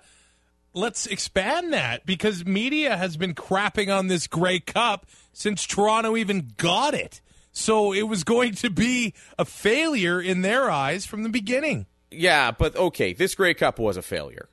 [0.74, 6.54] let's expand that because media has been crapping on this Grey Cup since Toronto even
[6.58, 7.22] got it.
[7.52, 11.86] So it was going to be a failure in their eyes from the beginning.
[12.10, 14.50] Yeah, but okay, this Grey Cup was a failure.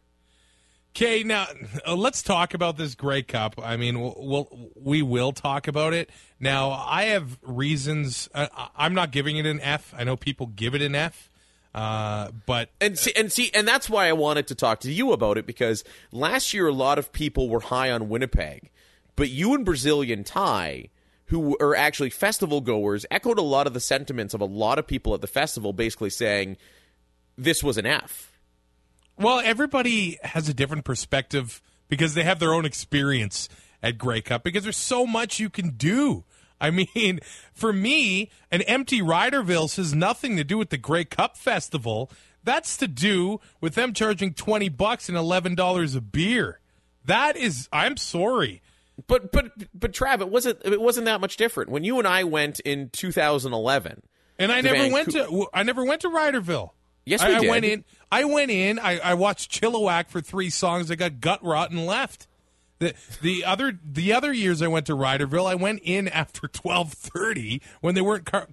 [1.01, 1.47] Okay, now
[1.87, 3.55] uh, let's talk about this Grey Cup.
[3.63, 6.11] I mean, we'll, we'll we will talk about it.
[6.41, 8.29] Now, I have reasons.
[8.35, 9.95] Uh, I'm not giving it an F.
[9.97, 11.31] I know people give it an F.
[11.73, 15.13] Uh, but and see, and see, and that's why I wanted to talk to you
[15.13, 18.69] about it because last year a lot of people were high on Winnipeg,
[19.15, 20.89] but you and Brazilian Ty,
[21.27, 24.87] who are actually festival goers, echoed a lot of the sentiments of a lot of
[24.89, 26.57] people at the festival, basically saying
[27.37, 28.28] this was an F.
[29.19, 33.49] Well, everybody has a different perspective because they have their own experience
[33.83, 36.25] at Grey Cup because there's so much you can do.
[36.61, 37.21] I mean,
[37.55, 42.11] for me, an empty Riderville has nothing to do with the Grey Cup Festival.
[42.43, 46.61] That's to do with them charging 20 bucks and $11 a beer.
[47.05, 48.61] That is I'm sorry.
[49.07, 51.71] But but but Trav, it wasn't it wasn't that much different.
[51.71, 54.03] When you and I went in 2011.
[54.41, 56.71] And I never Vancouver- went to I never went to Riderville.
[57.07, 57.49] Yes, we I, did.
[57.49, 57.85] I went in.
[58.11, 58.79] I went in.
[58.79, 60.91] I, I watched Chilliwack for three songs.
[60.91, 62.27] I got gut rot and left.
[62.79, 66.93] The the other the other years I went to Riderville, I went in after twelve
[66.93, 68.49] thirty when they weren't car-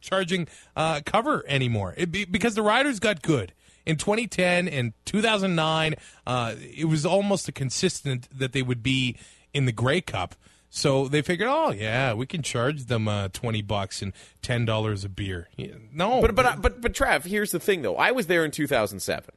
[0.00, 1.94] charging uh, cover anymore.
[2.10, 3.52] Be, because the riders got good
[3.86, 5.94] in 2010 and 2009.
[6.26, 9.16] Uh, it was almost a consistent that they would be
[9.54, 10.34] in the Grey Cup.
[10.72, 15.04] So they figured, oh yeah, we can charge them uh, twenty bucks and ten dollars
[15.04, 15.48] a beer.
[15.92, 17.96] No, but but but but Trav, here's the thing though.
[17.96, 19.34] I was there in 2007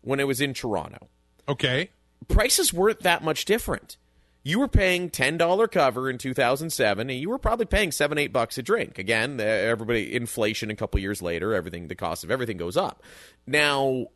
[0.00, 1.08] when it was in Toronto.
[1.46, 1.90] Okay,
[2.28, 3.98] prices weren't that much different.
[4.44, 8.32] You were paying ten dollar cover in 2007, and you were probably paying seven eight
[8.32, 8.98] bucks a drink.
[8.98, 13.02] Again, everybody inflation a couple years later, everything the cost of everything goes up.
[13.46, 14.06] Now,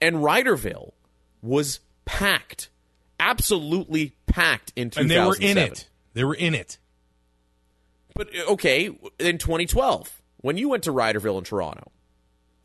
[0.00, 0.90] and Riderville
[1.40, 2.68] was packed,
[3.20, 5.00] absolutely packed in 2007.
[5.00, 5.88] And they were in it.
[6.14, 6.78] They were in it.
[8.14, 8.86] But uh, okay,
[9.18, 11.90] in 2012, when you went to Riderville in Toronto,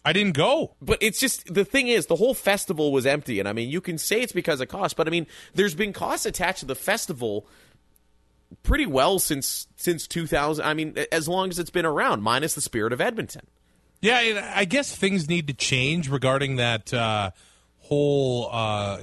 [0.04, 0.76] I didn't go.
[0.82, 3.82] But it's just the thing is the whole festival was empty, and I mean you
[3.82, 6.76] can say it's because of cost, but I mean there's been costs attached to the
[6.76, 7.48] festival
[8.64, 10.64] pretty well since since 2000.
[10.64, 13.48] I mean as long as it's been around, minus the spirit of Edmonton.
[14.02, 17.32] Yeah, I guess things need to change regarding that uh,
[17.80, 19.00] whole uh,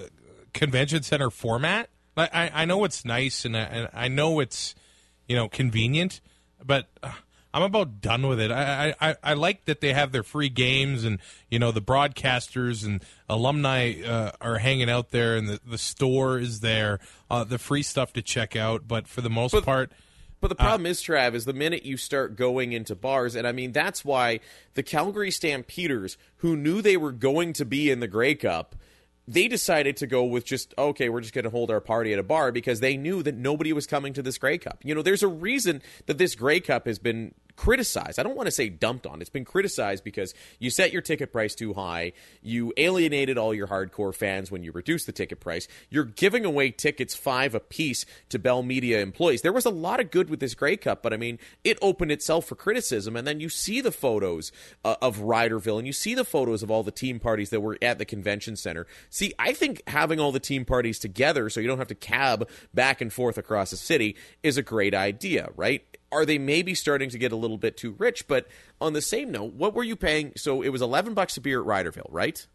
[0.52, 1.88] convention center format.
[2.16, 4.75] I, I know it's nice and I, and I know it's
[5.29, 6.20] you know convenient,
[6.64, 7.12] but uh,
[7.55, 8.51] I'm about done with it.
[8.51, 11.18] I, I, I like that they have their free games and
[11.51, 16.38] you know the broadcasters and alumni uh, are hanging out there and the, the store
[16.38, 16.98] is there,
[17.31, 18.88] uh, the free stuff to check out.
[18.88, 19.92] But for the most but, part.
[20.40, 23.46] But the problem uh, is, Trav, is the minute you start going into bars, and
[23.46, 24.40] I mean that's why
[24.75, 28.75] the Calgary Stampeders, who knew they were going to be in the Grey Cup,
[29.28, 32.18] they decided to go with just okay we're just going to hold our party at
[32.18, 34.78] a bar because they knew that nobody was coming to this grey cup.
[34.82, 38.19] You know there's a reason that this grey cup has been criticized.
[38.19, 39.21] I don't want to say dumped on.
[39.21, 42.12] It's been criticized because you set your ticket price too high.
[42.43, 45.69] You alienated all your hardcore fans when you reduced the ticket price.
[45.91, 49.43] You're giving away tickets five a piece to Bell Media employees.
[49.43, 52.12] There was a lot of good with this Grey Cup, but I mean, it opened
[52.12, 53.17] itself for criticism.
[53.17, 54.53] And then you see the photos
[54.85, 57.79] uh, of Riderville and you see the photos of all the team parties that were
[57.83, 58.87] at the convention center.
[59.11, 62.49] See, I think having all the team parties together so you don't have to cab
[62.75, 65.85] back and forth across the city is a great idea, right?
[66.12, 68.29] Are they maybe starting to get a little bit too rich?
[68.29, 68.46] But
[68.81, 70.33] on the same note, what were you paying?
[70.37, 72.46] So it was eleven bucks a beer at Riderville, right?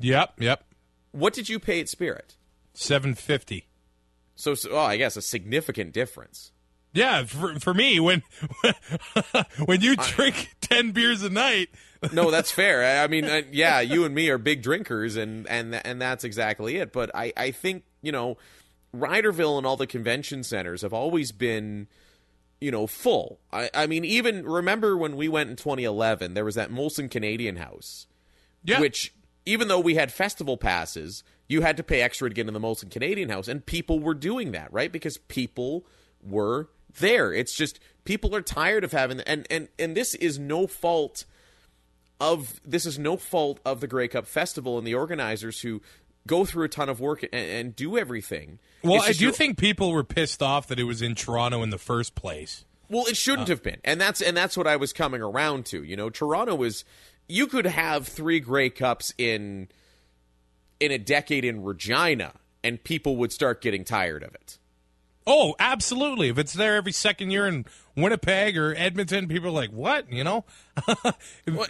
[0.00, 0.64] Yep, yep.
[1.12, 2.36] What did you pay at Spirit?
[2.74, 3.68] Seven fifty.
[4.34, 6.52] So, so, oh, I guess a significant difference.
[6.94, 8.22] Yeah, for, for me, when
[9.64, 11.70] when you drink I, ten beers a night.
[12.12, 13.02] no, that's fair.
[13.02, 16.76] I mean, uh, yeah, you and me are big drinkers, and and and that's exactly
[16.76, 16.92] it.
[16.92, 18.36] But I I think you know,
[18.94, 21.88] Riderville and all the convention centers have always been
[22.62, 23.40] you know, full.
[23.52, 27.56] I, I mean, even remember when we went in 2011, there was that Molson Canadian
[27.56, 28.06] House,
[28.64, 28.80] yeah.
[28.80, 29.12] which
[29.44, 32.60] even though we had festival passes, you had to pay extra to get in the
[32.60, 34.92] Molson Canadian House, and people were doing that, right?
[34.92, 35.84] Because people
[36.22, 36.68] were
[37.00, 37.32] there.
[37.32, 41.24] It's just people are tired of having and and and this is no fault
[42.20, 45.82] of this is no fault of the Grey Cup Festival and the organizers who
[46.26, 48.58] go through a ton of work and, and do everything.
[48.82, 51.70] Well, I do your- think people were pissed off that it was in Toronto in
[51.70, 52.64] the first place.
[52.88, 53.52] Well, it shouldn't uh.
[53.52, 55.82] have been, and that's and that's what I was coming around to.
[55.82, 56.84] You know, Toronto was
[57.28, 59.68] you could have three Grey Cups in
[60.78, 64.58] in a decade in Regina, and people would start getting tired of it.
[65.26, 66.28] Oh, absolutely.
[66.28, 67.64] If it's there every second year in
[67.96, 70.12] Winnipeg or Edmonton, people are like, what?
[70.12, 70.44] You know?
[71.46, 71.66] Well,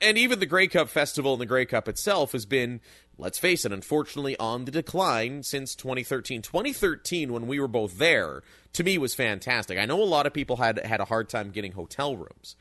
[0.00, 2.80] and even the Grey Cup Festival and the Grey Cup itself has been,
[3.18, 6.42] let's face it, unfortunately on the decline since 2013.
[6.42, 9.78] 2013, when we were both there, to me was fantastic.
[9.78, 12.56] I know a lot of people had had a hard time getting hotel rooms,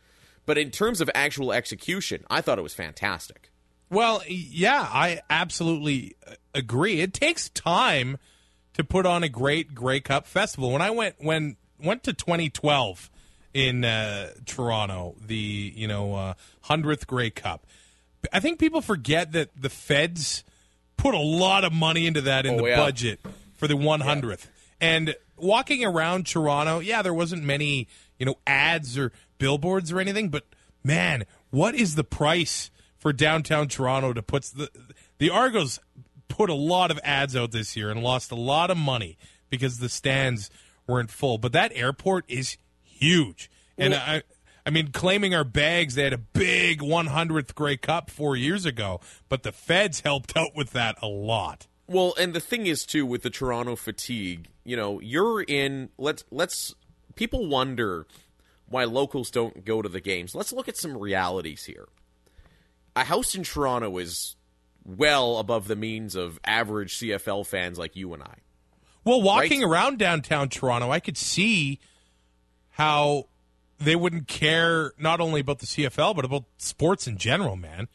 [0.46, 3.52] but in terms of actual execution, I thought it was fantastic.
[3.90, 7.00] Well, yeah, I absolutely uh, agree.
[7.00, 8.18] It takes time
[8.78, 10.72] to put on a great Grey Cup festival.
[10.72, 13.10] When I went when went to 2012
[13.54, 17.66] in uh, Toronto, the you know hundredth Grey Cup,
[18.32, 20.44] I think people forget that the Feds
[20.96, 22.76] put a lot of money into that in Oh, the yeah.
[22.78, 23.20] budget
[23.56, 24.48] for the 100th.
[24.82, 27.88] And walking around Toronto, yeah, there wasn't many
[28.20, 30.46] you know ads or billboards or anything, but
[30.84, 32.72] man, what is the price?
[33.00, 34.72] for downtown Toronto to put the
[35.20, 35.80] the Argos
[36.28, 39.18] put a lot of ads out this year and lost a lot of money
[39.50, 40.50] because the stands
[40.88, 41.38] weren't full.
[41.38, 44.24] But that airport is huge, and I.
[44.66, 49.00] I mean, claiming our bags, they had a big 100th Grey Cup four years ago,
[49.30, 51.68] but the feds helped out with that a lot.
[51.88, 56.26] Well, and the thing is too with the Toronto fatigue, you know, you're in let's
[56.32, 56.76] let's
[57.16, 58.06] people wonder
[58.68, 60.36] why locals don't go to the games.
[60.36, 61.88] Let's look at some realities here.
[62.96, 64.36] A house in Toronto is
[64.88, 68.38] well above the means of average CFL fans like you and I.
[69.04, 69.70] Well, walking Right.
[69.70, 71.80] around downtown Toronto, I could see
[72.72, 73.28] how
[73.80, 77.88] they wouldn't care not only about the CFL but about sports in general, man.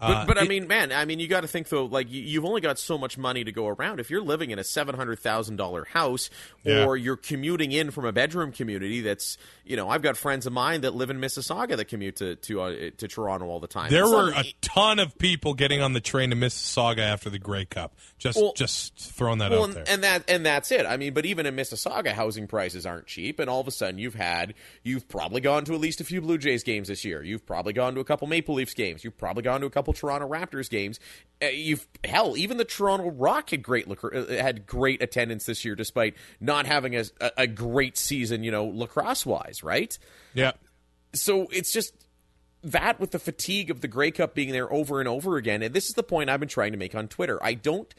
[0.00, 1.84] But, Uh, but I it- mean, man, I mean, you got to think though.
[1.86, 3.98] Like, you, you've only got so much money to go around.
[3.98, 6.30] If you're living in a seven hundred thousand dollar house,
[6.64, 6.84] Yeah.
[6.84, 10.52] or you're commuting in from a bedroom community, that's you know, I've got friends of
[10.52, 13.90] mine that live in Mississauga that commute to to uh, to Toronto all the time.
[13.90, 17.28] There It's were not- a ton of people getting on the train to Mississauga after
[17.28, 17.96] the Grey Cup.
[18.18, 19.84] Just Well- just throwing that well, out there.
[19.88, 20.86] and that and that's it.
[20.86, 23.98] I mean, but even in Mississauga, housing prices aren't cheap, and all of a sudden
[23.98, 27.22] you've had you've probably gone to at least a few Blue Jays games this year.
[27.22, 29.02] You've probably gone to a couple Maple Leafs games.
[29.02, 31.00] You've probably gone to a couple Toronto Raptors games.
[31.42, 35.74] Uh, you've hell, even the Toronto Rock had great uh, had great attendance this year,
[35.74, 39.98] despite not having a, a, a great season, you know, lacrosse wise, right?
[40.34, 40.52] yeah.
[41.12, 41.94] so it's just
[42.62, 45.62] that with the fatigue of the Grey Cup being there over and over again.
[45.62, 47.42] And this is the point I've been trying to make on Twitter.
[47.42, 47.92] I don't.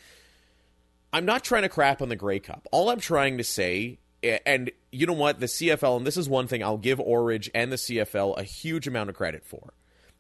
[1.12, 2.68] I'm not trying to crap on the Grey Cup.
[2.72, 6.48] All I'm trying to say, and you know what, the CFL, and this is one
[6.48, 9.74] thing I'll give Orridge and the CFL a huge amount of credit for.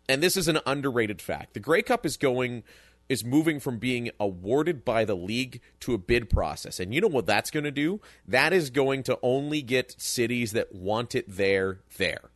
[0.10, 1.54] And this is an underrated fact.
[1.54, 2.64] The Grey Cup is going
[3.08, 6.80] is moving from being awarded by the league to a bid process.
[6.80, 8.02] And you know what that's going to do?
[8.28, 12.30] That is going to only get cities that want it there there.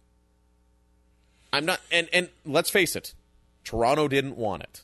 [1.52, 3.16] I'm not and and let's face it,
[3.64, 4.84] Toronto didn't want it.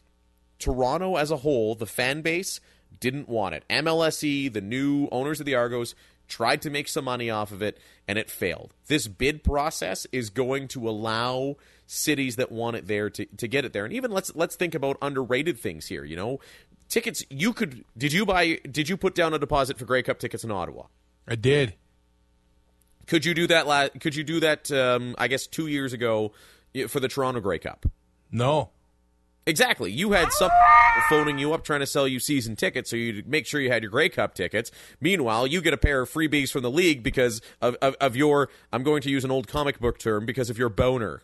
[0.58, 2.60] Toronto as a whole, the fan base
[3.00, 3.64] didn't want it.
[3.70, 5.96] MLSE, the new owners of the Argos,
[6.28, 8.74] tried to make some money off of it and it failed.
[8.88, 11.56] This bid process is going to allow
[11.90, 13.84] cities that want it there to, to get it there.
[13.84, 16.40] And even let's let's think about underrated things here, you know.
[16.88, 20.20] Tickets you could did you buy did you put down a deposit for Grey Cup
[20.20, 20.84] tickets in Ottawa?
[21.28, 21.74] I did.
[23.08, 26.32] Could you do that la- could you do that um, I guess 2 years ago
[26.88, 27.86] for the Toronto Grey Cup?
[28.32, 28.70] No.
[29.48, 29.92] Exactly.
[29.92, 30.52] You had some
[31.10, 33.82] phoning you up trying to sell you season tickets so you'd make sure you had
[33.82, 34.70] your Grey Cup tickets.
[35.02, 38.50] Meanwhile, you get a pair of freebies from the league because of, of, of your,
[38.72, 41.24] I'm going to use an old comic book term, because of your boner.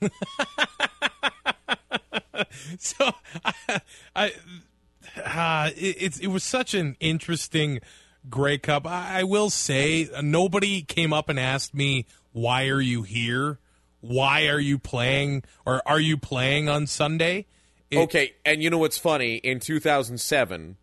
[2.78, 3.10] So
[3.44, 3.80] I,
[4.16, 4.32] I
[5.16, 7.80] uh, it, it was such an interesting
[8.28, 8.86] Grey Cup.
[8.86, 13.58] I, I will say nobody came up and asked me why are you here,
[14.00, 17.46] why are you playing, or are you playing on Sunday?
[17.90, 19.36] It- Okay, and you know what's funny?
[19.36, 20.76] In 2007,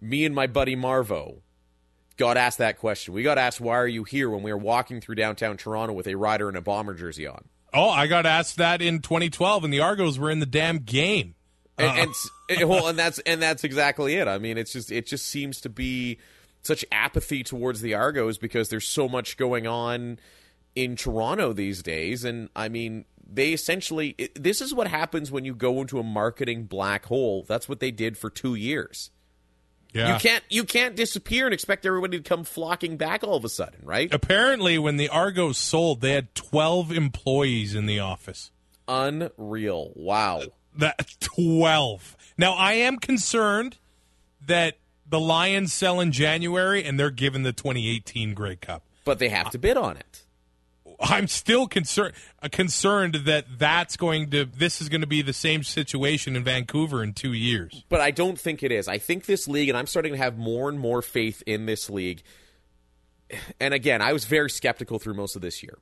[0.00, 1.38] me and my buddy Marvo
[2.16, 3.14] got asked that question.
[3.14, 6.06] We got asked, why are you here when we were walking through downtown Toronto with
[6.06, 7.46] a rider and a bomber jersey on?
[7.74, 11.34] Oh, I got asked that in 2012, and the Argos were in the damn game.
[11.78, 14.28] and, and s- eh, well, and that's and that's exactly it.
[14.28, 16.18] I mean, it's just it just seems to be
[16.62, 20.18] such apathy towards the Argos because there's so much going on
[20.74, 25.44] in Toronto these days, and I mean, they essentially it, this is what happens when
[25.46, 27.44] you go into a marketing black hole.
[27.48, 29.10] That's what they did for two years.
[29.92, 30.14] Yeah.
[30.14, 33.48] You can't you can't disappear and expect everybody to come flocking back all of a
[33.48, 34.12] sudden, right?
[34.12, 38.50] Apparently, when the Argos sold, they had 12 employees in the office.
[38.88, 39.92] Unreal.
[39.94, 40.38] Wow.
[40.38, 40.46] Uh,
[40.78, 42.16] that twelve.
[42.38, 43.76] Now I am concerned
[44.46, 48.82] that the Lions sell in January and they're given the 2018 Grey Cup.
[49.04, 50.24] But they have to bid on it.
[51.02, 55.32] I'm still concerned uh, concerned that that's going to this is going to be the
[55.32, 57.84] same situation in Vancouver in 2 years.
[57.88, 58.86] But I don't think it is.
[58.88, 61.90] I think this league, and I'm starting to have more and more faith in this
[61.90, 62.22] league.
[63.58, 65.78] And again, I was very skeptical through most of this year.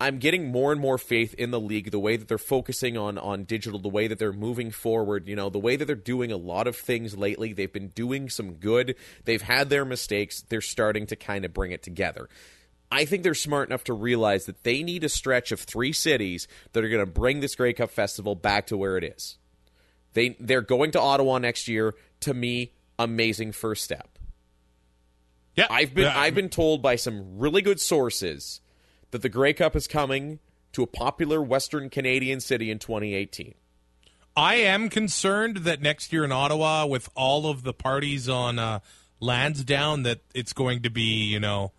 [0.00, 3.18] I'm getting more and more faith in the league, the way that they're focusing on
[3.18, 6.32] on digital, the way that they're moving forward, you know, the way that they're doing
[6.32, 7.52] a lot of things lately.
[7.52, 8.96] They've been doing some good.
[9.24, 10.42] They've had their mistakes.
[10.48, 12.30] They're starting to kind of bring it together.
[12.90, 16.48] I think they're smart enough to realize that they need a stretch of three cities
[16.72, 19.38] that are going to bring this Grey Cup festival back to where it is.
[20.14, 21.94] They they're going to Ottawa next year.
[22.20, 24.18] To me, amazing first step.
[25.56, 25.66] Yeah.
[25.70, 28.60] I've been Yeah, I've been told by some really good sources
[29.12, 30.40] that the Grey Cup is coming
[30.72, 33.54] to a popular Western Canadian city in 2018.
[34.36, 38.80] I am concerned that next year in Ottawa, with all of the parties on uh,
[39.18, 41.72] Lansdowne, that it's going to be, you know,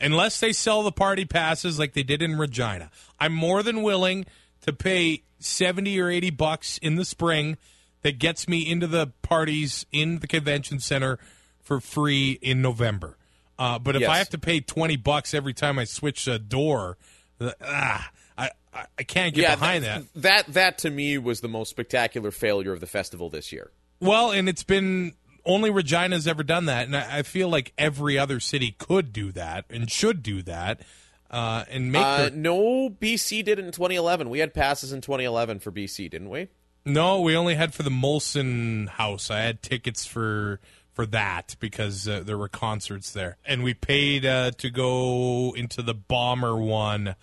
[0.00, 2.90] unless they sell the party passes like they did in Regina.
[3.18, 4.26] I'm more than willing
[4.62, 7.56] to pay 70 or 80 bucks in the spring
[8.02, 11.18] that gets me into the parties in the convention center
[11.62, 13.16] for free in November.
[13.58, 14.10] Uh, but if Yes.
[14.10, 16.98] I have to pay 20 bucks every time I switch a door,
[17.40, 20.02] uh, ah, I, I, I can't get behind that.
[20.16, 20.46] that.
[20.48, 23.70] That to me was the most spectacular failure of the festival this year.
[24.00, 25.14] Well, and it's been
[25.46, 29.32] only Regina's ever done that, and I, I feel like every other city could do
[29.32, 30.80] that and should do that,
[31.30, 34.30] uh, and make Uh, their- no, BC did it in 2011.
[34.30, 36.48] We had passes in 2011 for BC, didn't we?
[36.86, 37.20] no.
[37.20, 39.30] We only had for the Molson House.
[39.30, 40.60] I had tickets for
[40.92, 45.82] for that because uh, there were concerts there, and we paid uh, to go into
[45.82, 47.16] the Bomber one.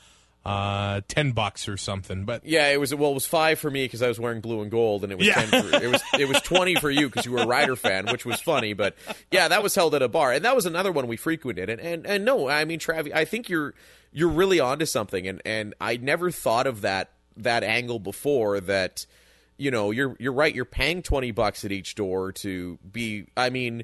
[0.44, 3.86] Uh, ten bucks or something, but Yeah, it was well, it was five for me
[3.86, 5.36] because I was wearing blue and gold, and it was Yeah.
[5.46, 5.50] ten.
[5.50, 8.26] For, it was it was twenty for you because you were a Rider fan, which
[8.26, 8.74] was funny.
[8.74, 8.96] But
[9.30, 11.70] yeah, that was held at a bar, and that was another one we frequented.
[11.70, 13.76] And and, and no, I mean, Travi, I think you're
[14.12, 18.60] you're really onto something, and and I never thought of that that angle before.
[18.62, 19.06] That
[19.58, 20.56] you know, you're you're right.
[20.56, 23.28] You're paying twenty bucks at each door to be.
[23.38, 23.84] I mean,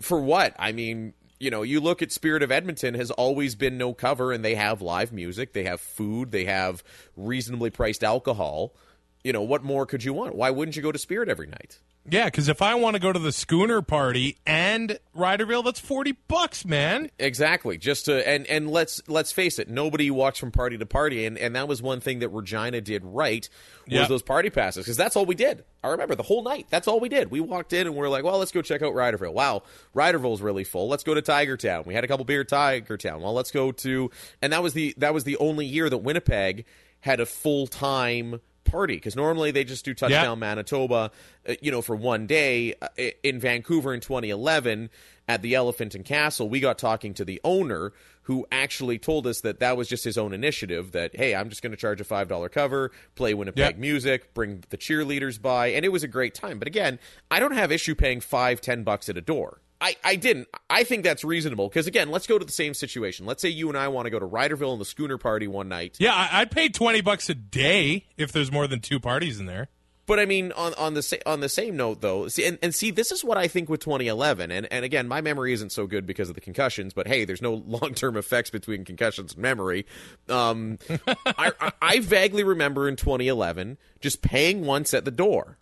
[0.00, 0.54] for what?
[0.56, 4.32] I mean, you know, you look at Spirit of Edmonton has always been no cover,
[4.32, 6.82] and they have live music, they have food, they have
[7.16, 8.74] reasonably priced alcohol.
[9.22, 10.34] You know, what more could you want?
[10.34, 11.80] Why wouldn't you go to Spirit every night?
[12.10, 16.12] Yeah, because if I want to go to the Schooner party and Riderville, that's forty
[16.28, 17.10] bucks, man.
[17.18, 17.76] Exactly.
[17.78, 21.36] Just to and and let's let's face it, nobody walks from party to party, and
[21.38, 23.48] and that was one thing that Regina did right
[23.86, 24.08] was Yep.
[24.08, 25.64] those party passes because that's all we did.
[25.82, 26.66] I remember the whole night.
[26.70, 27.30] That's all we did.
[27.30, 29.32] We walked in and we are like, well, let's go check out Riderville.
[29.32, 29.62] Wow,
[29.94, 30.88] Riderville's really full.
[30.88, 31.86] Let's go to Tigertown.
[31.86, 33.20] We had a couple beer at Tigertown.
[33.20, 34.10] Well, let's go to
[34.42, 36.64] and that was the that was the only year that Winnipeg
[37.00, 38.40] had a full time
[38.70, 41.10] party because normally they just do touchdown Manitoba,
[41.48, 42.74] uh, you know, for one day.
[42.80, 42.88] Uh,
[43.22, 44.90] in Vancouver in 2011
[45.26, 47.92] at the Elephant and Castle, we got talking to the owner
[48.22, 50.92] who actually told us that that was just his own initiative.
[50.92, 53.80] That hey, I'm just going to charge a five dollar cover, play Winnipeg Yeah.
[53.80, 56.58] music, bring the cheerleaders by, and it was a great time.
[56.58, 56.98] But again,
[57.30, 59.60] I don't have issue paying five, ten bucks at a door.
[59.80, 60.48] I, I didn't.
[60.68, 63.26] I think that's reasonable because again, let's go to the same situation.
[63.26, 65.68] Let's say you and I want to go to Riderville and the Schooner Party one
[65.68, 65.96] night.
[65.98, 69.46] Yeah, I, I'd pay twenty bucks a day if there's more than two parties in
[69.46, 69.68] there.
[70.08, 72.74] But I mean, on on the sa- on the same note, though, see, and, and
[72.74, 75.86] see, this is what I think with 2011, and and again, my memory isn't so
[75.86, 76.94] good because of the concussions.
[76.94, 79.84] But hey, there's no long term effects between concussions and memory.
[80.30, 80.78] Um,
[81.26, 85.58] I, I I vaguely remember in 2011 just paying once at the door.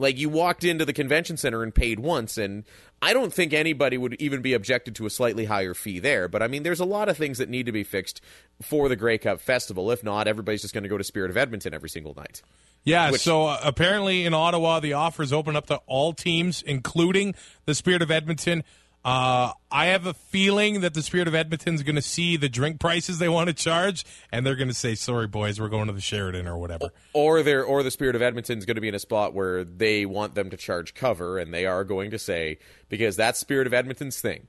[0.00, 2.64] Like you walked into the convention center and paid once, and
[3.02, 6.26] I don't think anybody would even be objected to a slightly higher fee there.
[6.26, 8.22] But I mean, there's a lot of things that need to be fixed
[8.62, 9.90] for the Grey Cup Festival.
[9.90, 12.40] If not, everybody's just going to go to Spirit of Edmonton every single night.
[12.82, 17.34] Yeah, Which- so uh, apparently in Ottawa, the offers open up to all teams, including
[17.66, 18.64] the Spirit of Edmonton.
[19.02, 22.78] Uh, I have a feeling that the Spirit of Edmonton's going to see the drink
[22.80, 25.94] prices they want to charge, and they're going to say, "Sorry, boys, we're going to
[25.94, 28.94] the Sheraton or whatever." or they're or the spirit of Edmonton's going to be in
[28.94, 32.58] a spot where they want them to charge cover, and they are going to say
[32.90, 34.48] because that's spirit of Edmonton's thing.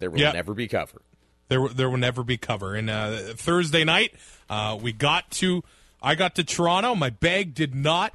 [0.00, 0.32] There will Yeah.
[0.32, 1.02] never be cover.
[1.48, 2.74] There, there will never be cover.
[2.74, 4.14] And uh, Thursday night,
[4.50, 5.62] uh, we got to,
[6.02, 6.94] I got to Toronto.
[6.96, 8.14] My bag did not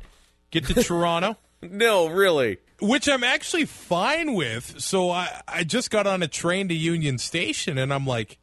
[0.51, 1.37] get to Toronto.
[1.59, 2.59] No, really.
[2.79, 4.79] Which I'm actually fine with.
[4.79, 8.37] So I, I just got on a train to Union Station, and I'm like,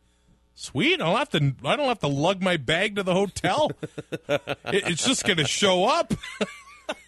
[0.54, 1.00] sweet.
[1.00, 1.54] I don't have to.
[1.64, 3.70] I don't have to lug my bag to the hotel.
[4.28, 6.12] it, it's just going to show up.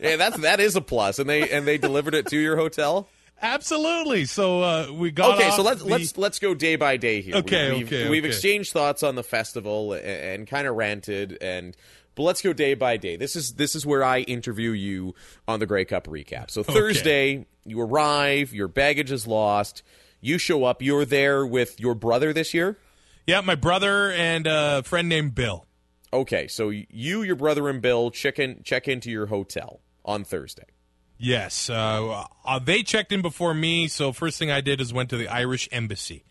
[0.00, 3.10] Yeah, that's that is a plus, and they and they delivered it to your hotel.
[3.42, 4.24] Absolutely.
[4.24, 5.38] So uh, we got.
[5.38, 7.36] Okay, so let's the- let's let's go day by day here.
[7.36, 8.28] Okay, we've, okay, We've okay.
[8.28, 11.76] exchanged thoughts on the festival and, and kind of ranted, and
[12.16, 13.16] but let's go day by day.
[13.16, 15.14] This is this is where I interview you
[15.46, 16.50] on the Grey Cup recap.
[16.50, 19.84] So Thursday, you arrive, your baggage is lost.
[20.20, 20.82] You show up.
[20.82, 22.78] You're there with your brother this year.
[23.26, 25.66] Yeah, my brother and a friend named Bill.
[26.12, 30.64] Okay, so you, your brother, and Bill check in check into your hotel on Thursday.
[31.18, 33.88] Yes, uh, uh, they checked in before me.
[33.88, 36.24] So first thing I did is went to the Irish embassy.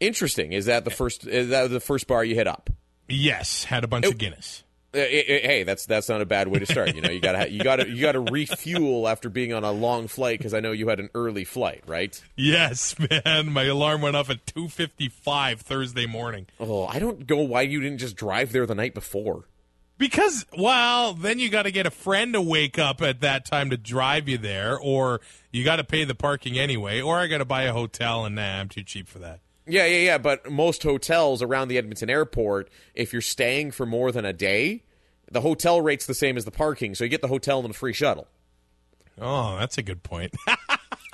[0.00, 0.52] Interesting.
[0.52, 1.26] Is that the first?
[1.26, 2.68] Is that the first bar you hit up?
[3.08, 4.63] Yes, had a bunch of Guinness.
[4.94, 6.94] Uh, hey, that's that's not a bad way to start.
[6.94, 10.38] You know, you gotta you gotta you gotta refuel after being on a long flight
[10.38, 12.20] because I know you had an early flight, right?
[12.36, 13.50] Yes, man.
[13.50, 16.46] My alarm went off at two fifty five Thursday morning.
[16.60, 19.48] Oh, I don't go why you didn't just drive there the night before.
[19.96, 23.70] Because, well, then you got to get a friend to wake up at that time
[23.70, 25.20] to drive you there, or
[25.52, 28.34] you got to pay the parking anyway, or I got to buy a hotel, and
[28.34, 29.40] nah, I'm too cheap for that.
[29.66, 30.18] Yeah, yeah, yeah.
[30.18, 34.82] But most hotels around the Edmonton airport, if you're staying for more than a day,
[35.34, 37.74] the hotel rate's the same as the parking, so you get the hotel and the
[37.74, 38.26] free shuttle.
[39.20, 40.34] Oh, that's a good point.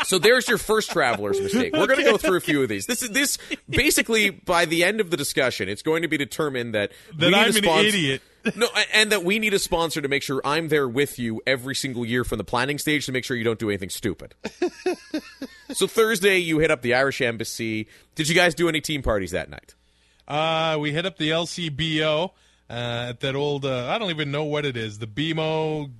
[0.07, 1.75] So there's your first traveler's mistake.
[1.75, 2.87] We're going to go through a few of these.
[2.87, 3.37] This is this
[3.69, 7.31] basically by the end of the discussion, it's going to be determined that That we
[7.31, 8.23] need I'm a an sponsor- idiot.
[8.57, 11.75] No, and that we need a sponsor to make sure I'm there with you every
[11.75, 14.35] single year from the planning stage to make sure you don't do anything stupid.
[15.73, 17.87] so Thursday, you hit up the Irish Embassy.
[18.15, 19.75] Did you guys do any team parties that night?
[20.27, 22.31] Uh, we hit up the LCBO
[22.73, 25.91] at that old, uh, I don't even know what it is, the BMO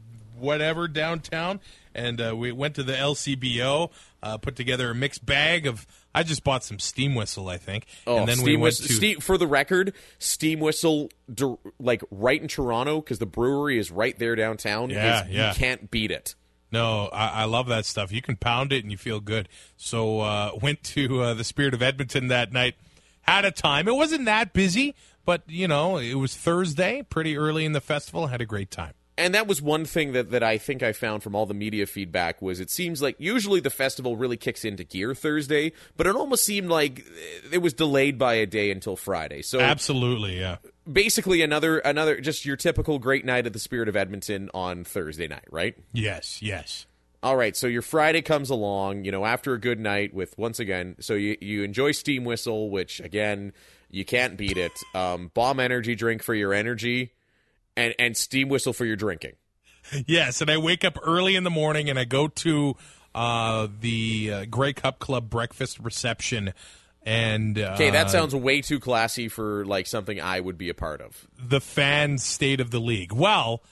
[0.41, 1.61] whatever downtown.
[1.95, 3.91] And uh, we went to the LCBO,
[4.23, 7.87] uh, put together a mixed bag of, I just bought some steam whistle, I think.
[8.07, 8.87] Oh, and then steam we went whistle.
[8.87, 8.93] to.
[8.93, 11.11] Steam, for the record, steam whistle,
[11.79, 14.91] like right in Toronto, because the brewery is right there downtown.
[14.91, 15.49] Yeah, is- yeah.
[15.51, 16.35] You can't beat it.
[16.73, 18.13] No, I, I love that stuff.
[18.13, 19.49] You can pound it and you feel good.
[19.77, 22.77] So uh, went to uh, the Spirit of Edmonton that night.
[23.23, 23.87] Had a time.
[23.89, 24.95] It wasn't that busy,
[25.31, 28.27] but you know, it was Thursday, pretty early in the festival.
[28.27, 28.95] Had a great time.
[29.17, 31.87] and that was one thing that, that I think I found from all the media
[31.87, 36.17] feedback was it seems like usually the festival really kicks into gear Thursday, but it
[36.17, 37.05] almost seemed like
[37.53, 39.43] it was delayed by a day until Friday.
[39.43, 40.57] So Absolutely, yeah.
[40.91, 45.29] basically another another just your typical great night at the Spirit of Edmonton on Thursday
[45.29, 45.77] night, right?
[45.93, 46.87] Yes, yes.
[47.23, 50.59] All right, so your Friday comes along, you know, after a good night with once
[50.59, 53.53] again, so you you enjoy Steam Whistle, which again
[53.91, 54.73] you can't beat it.
[54.95, 57.13] Um, bomb energy drink for your energy,
[57.77, 59.33] and and Steam Whistle for your drinking.
[60.07, 62.77] Yes, and I wake up early in the morning and I go to
[63.15, 66.53] uh, the uh, Grey Cup Club breakfast reception.
[67.03, 70.75] And uh, Okay, that sounds way too classy for like something I would be a
[70.75, 71.27] part of.
[71.43, 73.11] the fan state of the league.
[73.13, 73.63] Well,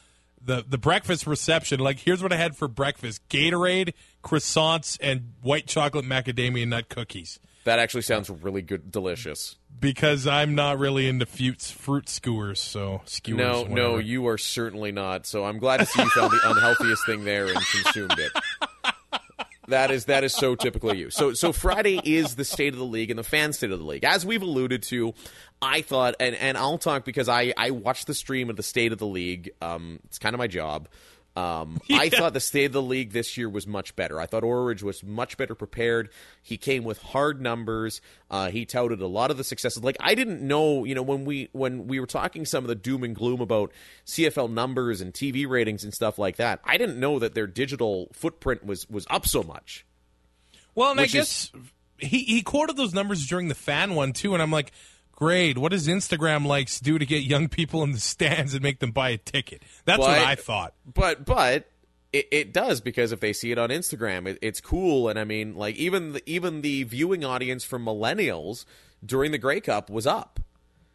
[0.42, 3.92] the the breakfast reception, like here's what I had for breakfast: Gatorade,
[4.24, 7.38] croissants, and white chocolate macadamia nut cookies.
[7.64, 9.56] That actually sounds really good, delicious.
[9.78, 13.38] Because I'm not really into fruit fruit skewers, so skewers.
[13.38, 15.26] No, no, you are certainly not.
[15.26, 18.32] So I'm glad to see you found the unhealthiest thing there and consumed it.
[19.68, 21.10] That is that is so typically you.
[21.10, 23.84] So so Friday is the state of the league and the fan state of the
[23.84, 24.02] league.
[24.02, 25.12] As we've alluded to,
[25.60, 28.92] I thought and, and I'll talk because I, I watched the stream of the state
[28.92, 29.50] of the league.
[29.60, 30.88] Um, it's kind of my job.
[31.38, 34.20] Um, I thought the state of the league this year was much better.
[34.20, 36.10] I thought Orridge was much better prepared.
[36.42, 38.00] He came with hard numbers.
[38.30, 39.82] Uh, he touted a lot of the successes.
[39.82, 42.74] Like I didn't know, you know, when we when we were talking some of the
[42.74, 43.72] doom and gloom about
[44.06, 46.60] CFL numbers and TV ratings and stuff like that.
[46.64, 49.86] I didn't know that their digital footprint was was up so much.
[50.74, 51.52] Well, and I guess
[51.98, 54.72] he he quoted those numbers during the fan one too, and I'm like,
[55.18, 55.58] great.
[55.58, 58.92] What does Instagram likes do to get young people in the stands and make them
[58.92, 59.64] buy a ticket?
[59.84, 60.74] That's what I thought.
[60.86, 61.68] But but
[62.12, 65.08] it, it does because if they see it on Instagram, it, it's cool.
[65.08, 68.64] And I mean, like even the, even the viewing audience for millennials
[69.04, 70.38] during the Grey Cup was up.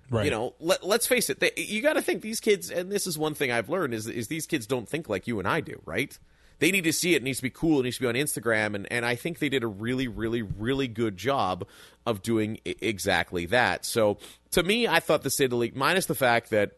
[0.10, 0.26] Right.
[0.26, 1.40] You know, let, let's face it.
[1.42, 4.08] They, you got to think these kids, and this is one thing I've learned is
[4.08, 6.18] is these kids don't think like you and I do, right?
[6.60, 7.18] They need to see it.
[7.18, 7.80] It needs to be cool.
[7.80, 10.42] It needs to be on Instagram, and and I think they did a really, really,
[10.42, 11.66] really good job
[12.06, 13.86] of doing I- exactly that.
[13.86, 14.18] So
[14.52, 16.72] to me, I thought the state of the league, minus the fact that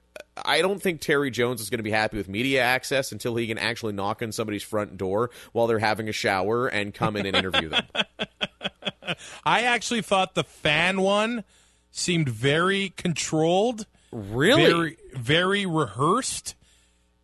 [0.44, 3.48] I don't think Terry Jones is going to be happy with media access until he
[3.48, 7.26] can actually knock on somebody's front door while they're having a shower and come in
[7.26, 7.86] and interview them.
[9.46, 11.44] I actually thought the fan one
[11.92, 14.66] seemed very controlled, Really?
[14.66, 16.56] very very rehearsed,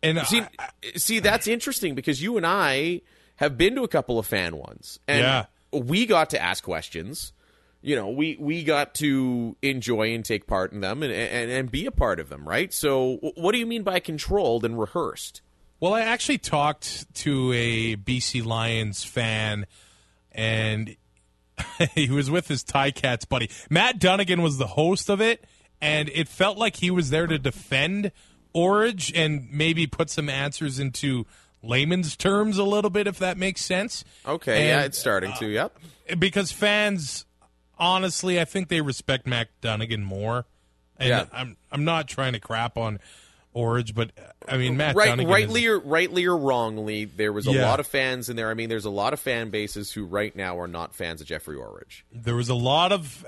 [0.02, 3.02] and See, I- see, that's interesting because you and I
[3.36, 5.46] have been to a couple of fan ones, and Yeah.
[5.72, 7.32] we got to ask questions.
[7.84, 11.70] You know, we we got to enjoy and take part in them and and, and
[11.70, 12.72] be a part of them, right?
[12.72, 15.42] So, what do you mean by controlled and rehearsed?
[15.80, 19.66] Well, I actually talked to a BC Lions fan,
[20.30, 20.94] and
[21.96, 23.50] he was with his Tie Cats buddy.
[23.68, 25.44] Matt Dunnigan was the host of it,
[25.80, 28.12] and it felt like he was there to defend
[28.52, 31.26] Orridge and maybe put some answers into
[31.62, 34.04] layman's terms a little bit, if that makes sense.
[34.26, 35.46] Okay, yeah, And, uh, it's starting to.
[35.46, 35.78] Yep.
[36.18, 37.24] because fans,
[37.78, 40.46] honestly, I think they respect Matt Dunnigan more.
[40.98, 41.24] And Yeah.
[41.32, 43.00] I'm I'm not trying to crap on
[43.54, 44.10] Orridge, but
[44.48, 47.66] I mean Matt Right, Dunnigan rightly is, or rightly or wrongly, there was a Yeah.
[47.68, 48.50] lot of fans in there.
[48.50, 51.26] I mean, there's a lot of fan bases who right now are not fans of
[51.26, 52.04] Jeffrey Orridge.
[52.12, 53.24] there was a lot of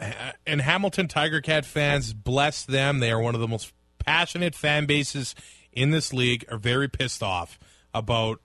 [0.46, 2.12] and Hamilton Tiger Cat fans.
[2.14, 3.72] Bless them, they are one of the most
[4.05, 5.34] passionate fan bases
[5.72, 6.44] in this league.
[6.50, 7.59] Are very pissed off
[7.92, 8.40] about.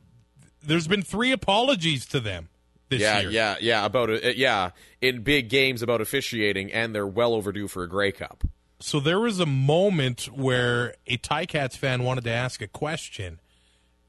[0.61, 2.49] There's been three apologies to them
[2.89, 3.29] this Yeah, year.
[3.31, 3.85] yeah, yeah.
[3.85, 8.11] About it, yeah, in big games about officiating, and they're well overdue for a Grey
[8.11, 8.43] Cup.
[8.81, 13.39] So there was a moment where a Ticats fan wanted to ask a question,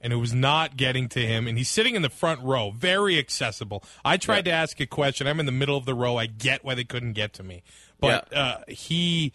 [0.01, 1.47] and it was not getting to him.
[1.47, 3.85] And he's sitting in the front row, very accessible.
[4.05, 5.27] I tried to ask a question.
[5.27, 6.17] I'm in the middle of the row.
[6.17, 7.63] I get why they couldn't get to me,
[8.01, 9.33] but uh, he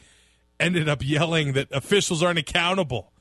[0.59, 3.11] ended up yelling that officials aren't accountable.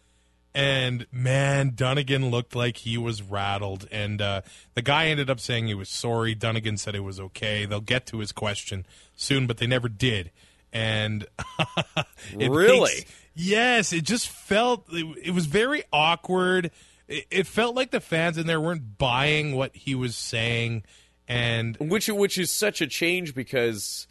[0.57, 3.89] And man, Dunnigan looked like he was rattled.
[3.91, 4.43] And uh,
[4.75, 6.35] the guy ended up saying he was sorry.
[6.37, 7.65] Dunnigan said it was okay.
[7.67, 10.31] They'll get to his question soon, but they never did.
[10.73, 11.27] And
[12.39, 12.81] it Really?
[12.81, 13.05] makes-
[13.35, 16.71] yes, it just felt it, it was very awkward.
[17.09, 20.85] It, it felt like the fans in there weren't buying what he was saying.
[21.27, 24.07] And which which is such a change because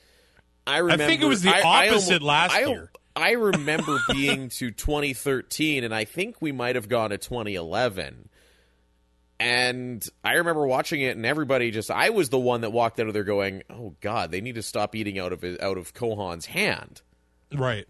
[0.68, 1.04] I remember.
[1.04, 2.92] I think it was the I- I opposite almo- last I- year.
[3.16, 8.30] I remember being to 2013, and I think we might have gone to 2011.
[9.40, 11.92] And I remember watching it, and everybody just.
[11.92, 14.64] I was the one that walked out of there going, "Oh God, they need to
[14.64, 17.02] stop eating out of out of Cohon's hand."
[17.54, 17.86] right.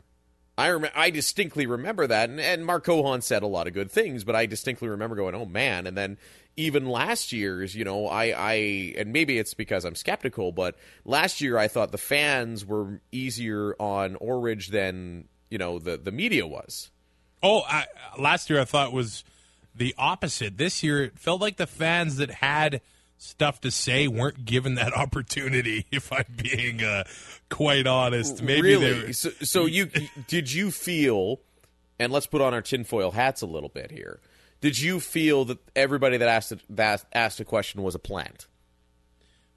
[0.58, 3.89] I rem- I distinctly remember that, and, and Mark Cohon said a lot of good
[3.89, 6.18] things, but I distinctly remember going, "Oh man!" And then
[6.56, 8.54] even last year's, you know, I, I
[8.97, 10.76] and maybe it's because I'm skeptical, but
[11.06, 16.12] last year I thought the fans were easier on Orridge than you know the the
[16.12, 16.91] media was.
[17.41, 17.88] Oh, I,
[18.18, 19.24] last year I thought was
[19.76, 20.58] the opposite.
[20.58, 22.82] This year it felt like the fans that had
[23.24, 25.86] stuff to say weren't given that opportunity.
[25.92, 27.04] If I'm being uh,
[27.50, 29.14] quite honest, maybe they really.
[29.14, 29.90] So, so you
[30.28, 31.40] did you feel?
[32.00, 34.20] And let's put on our tinfoil hats a little bit here.
[34.62, 38.48] Did you feel that everybody that asked that asked a question was a plant?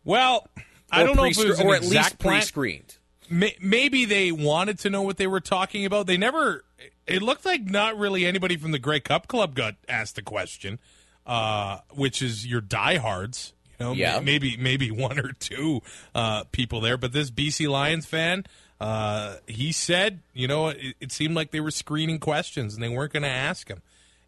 [0.05, 0.49] Well,
[0.91, 2.97] I don't know if it was an or at exact least pre-screened.
[3.29, 6.07] Maybe they wanted to know what they were talking about.
[6.07, 6.65] They never.
[7.07, 10.79] It looked like not really anybody from the Grey Cup Club got asked a question,
[11.25, 13.53] uh, which is your diehards.
[13.79, 14.21] You know, Yeah.
[14.21, 15.83] maybe maybe one or two
[16.15, 18.45] uh, people there, but this BC Lions fan,
[18.81, 22.89] uh, he said, you know, it, it seemed like they were screening questions and they
[22.89, 23.83] weren't going to ask him.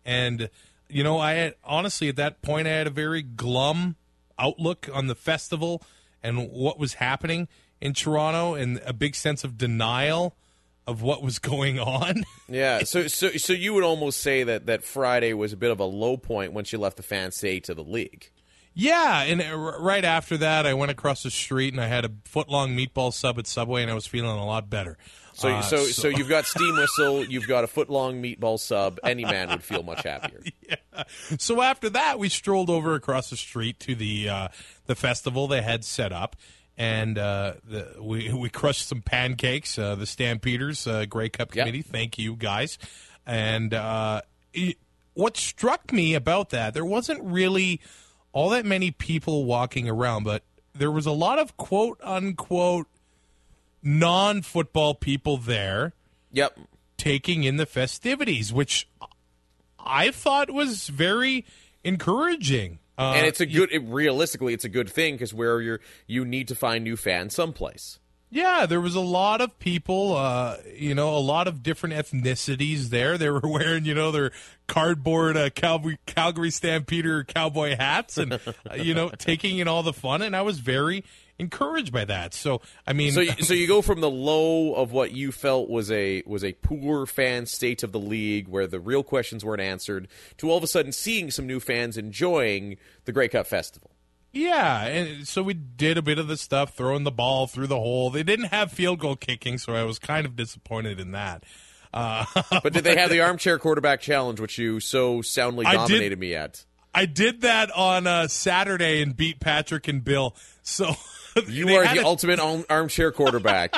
[0.05, 0.49] And
[0.89, 3.97] you know, I had honestly at that point I had a very glum
[4.39, 5.83] outlook on the festival
[6.23, 7.47] and what was happening
[7.81, 10.35] in Toronto and a big sense of denial
[10.87, 12.25] of what was going on.
[12.49, 15.79] Yeah, so so so you would almost say that that Friday was a bit of
[15.81, 18.31] a low point once you left the fan stay to the league.
[18.81, 19.43] Yeah, and
[19.83, 23.13] right after that I went across the street and I had a foot long meatball
[23.13, 24.97] sub at Subway and I was feeling a lot better.
[25.35, 29.01] So Uh, so, so you've got steam whistle, you've got a foot long meatball sub.
[29.03, 30.43] Any man would feel much happier.
[30.69, 31.05] Yeah.
[31.39, 34.49] so after that, we strolled over across the street to the uh,
[34.87, 36.37] the festival they had set up,
[36.77, 39.79] and uh, the, we we crushed some pancakes.
[39.79, 41.65] Uh, the Stampeders uh, Grey Cup Yep.
[41.67, 42.79] Committee, thank you guys.
[43.27, 44.21] And uh,
[44.53, 44.77] it,
[45.15, 47.81] what struck me about that, there wasn't really
[48.39, 52.87] all that many people walking around, but there was a lot of quote unquote
[53.83, 55.93] non football people there
[56.31, 56.57] Yep.
[56.97, 58.87] taking in the festivities, which
[59.81, 61.45] I thought was very
[61.83, 62.79] encouraging.
[62.97, 66.25] Uh, And it's a good it, realistically it's a good thing because where you're you
[66.25, 67.99] need to find new fans someplace.
[68.31, 72.89] Yeah, there was a lot of people, uh, you know, a lot of different ethnicities
[72.91, 73.17] there.
[73.19, 74.33] They were wearing, you know, their
[74.67, 79.93] cardboard uh, Calgary, Calgary Stampeder cowboy hats and, uh, you know, taking in all the
[79.95, 80.21] fun.
[80.23, 81.05] And I was very
[81.39, 82.35] encouraged by that.
[82.35, 85.71] So, I mean, So you- so you go from the low of what you felt
[85.71, 89.63] was a was a poor fan state of the league where the real questions weren't
[89.63, 90.09] answered
[90.39, 93.91] to all of a sudden seeing some new fans enjoying the Grey Cup Festival.
[94.33, 97.77] Yeah, and so we did a bit of the stuff, throwing the ball through the
[97.79, 98.11] hole.
[98.11, 101.45] They didn't have field goal kicking, so I was kind of disappointed in that.
[101.95, 102.27] Uh,
[102.63, 106.19] But did they have the armchair quarterback challenge, which you so soundly I did- dominated
[106.19, 106.65] me at?
[106.95, 110.35] I did that on uh, Saturday and beat Patrick and Bill.
[110.63, 110.95] So
[111.47, 113.75] You are the a- ultimate armchair quarterback.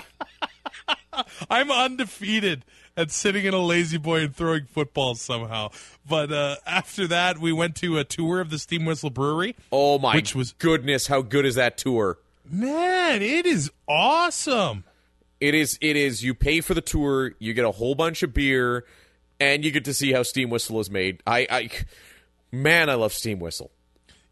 [1.51, 2.64] I'm undefeated
[2.97, 5.70] at sitting in a lazy boy and throwing footballs somehow.
[6.09, 9.57] But uh, after that, we went to a tour of the Steam Whistle Brewery.
[9.72, 12.18] Oh my Which was- goodness, how good is that tour?
[12.51, 14.84] Man, it is awesome.
[15.41, 18.34] It is it is you pay for the tour, you get a whole bunch of
[18.34, 18.84] beer,
[19.38, 21.22] and you get to see how steam whistle is made.
[21.26, 21.70] I, I
[22.53, 23.70] man, I love steam whistle.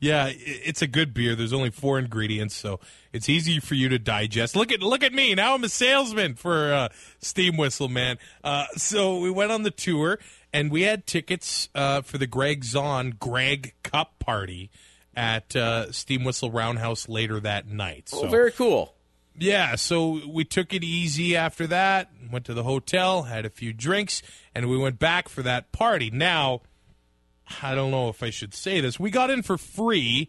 [0.01, 1.35] Yeah, it's a good beer.
[1.35, 2.79] There's only four ingredients, so
[3.13, 4.55] it's easy for you to digest.
[4.55, 5.55] Look at look at me now.
[5.55, 6.89] I'm a salesman for uh,
[7.21, 8.19] Steam Whistle, man.
[8.45, 10.21] Uh, so we went on the tour,
[10.53, 14.71] and we had tickets uh, for the Greg Zahn Greg Cup party
[15.17, 18.09] at uh, Steam Whistle Roundhouse later that night.
[18.09, 18.95] So Oh, very cool.
[19.37, 23.73] yeah, so we took it easy after that, went to the hotel, had a few
[23.73, 24.23] drinks,
[24.55, 26.09] and we went back for that party.
[26.13, 26.61] Now,
[27.63, 28.99] I don't know if I should say this.
[29.01, 30.29] We got in for free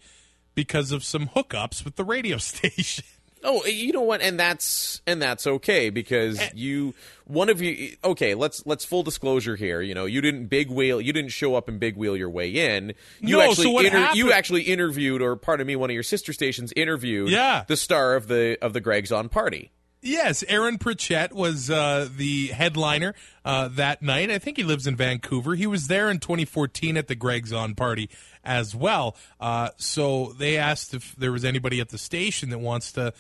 [0.56, 3.04] because of some hookups with the radio station.
[3.42, 4.22] Oh, eh, you know what?
[4.22, 6.50] And that's and that's okay because eh.
[6.56, 6.94] you
[7.26, 11.00] one of you okay, let's let's full disclosure here, you know, you didn't big wheel
[11.00, 12.94] you didn't show up and big wheel your way in.
[13.22, 16.04] You No, actually so what you happened- actually interviewed or pardon me, one of your
[16.04, 17.64] sister stations interviewed Yeah.
[17.68, 19.72] the star of the of the Greg's on party.
[20.02, 24.32] Yes, Aaron Pritchett was uh, the headliner uh, that night.
[24.32, 25.56] I think he lives in Vancouver.
[25.56, 28.10] He was there in 2014 at the Greg's On party
[28.44, 29.18] as well.
[29.42, 33.14] Uh, so they asked if there was anybody at the station that wants to,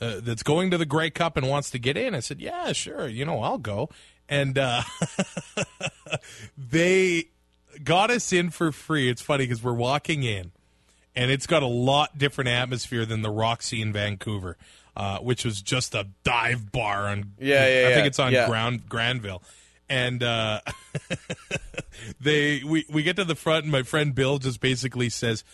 [0.00, 2.16] uh, that's going to the Grey Cup and wants to get in.
[2.16, 3.06] I said, yeah, sure.
[3.06, 3.90] You know, I'll go.
[4.28, 4.82] And uh,
[6.58, 7.28] they
[7.84, 9.08] got us in for free.
[9.08, 10.50] It's funny because we're walking in
[11.14, 14.56] and it's got a lot different atmosphere than the Roxy in Vancouver,
[14.96, 17.32] uh, which was just a dive bar on.
[17.38, 18.46] Yeah, yeah, I yeah, think it's on yeah.
[18.46, 19.42] Ground Granville,
[19.88, 20.60] and uh,
[22.20, 25.44] they we we get to the front, and my friend Bill just basically says,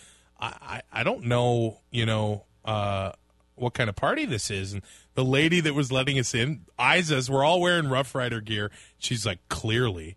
[0.41, 3.13] "I I, I don't know, you know." Uh,
[3.61, 4.73] what kind of party this is.
[4.73, 4.83] And
[5.15, 7.29] the lady that was letting us in eyes us.
[7.29, 8.71] We're all wearing Rough Rider gear.
[8.99, 10.17] She's like, clearly.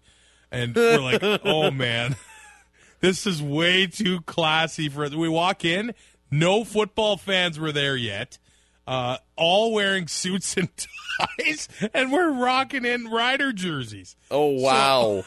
[0.51, 2.15] And we're like, oh man,
[3.01, 5.13] this is way too classy for us.
[5.13, 5.93] We walk in,
[6.31, 8.37] no football fans were there yet.
[8.85, 10.69] Uh, all wearing suits and
[11.39, 14.15] ties, and we're rocking in rider jerseys.
[14.29, 15.23] Oh wow.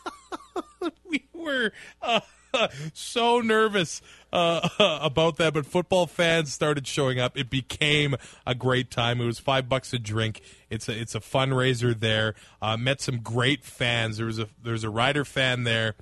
[1.08, 1.72] we were
[2.02, 2.20] uh,
[2.94, 4.68] so nervous uh,
[5.02, 7.36] about that, but football fans started showing up.
[7.36, 8.14] It became
[8.46, 9.20] a great time.
[9.20, 10.40] It was five bucks a drink.
[10.70, 12.34] It's a it's a fundraiser there.
[12.62, 14.16] Uh, met some great fans.
[14.18, 15.94] There was a there's a Rider fan there.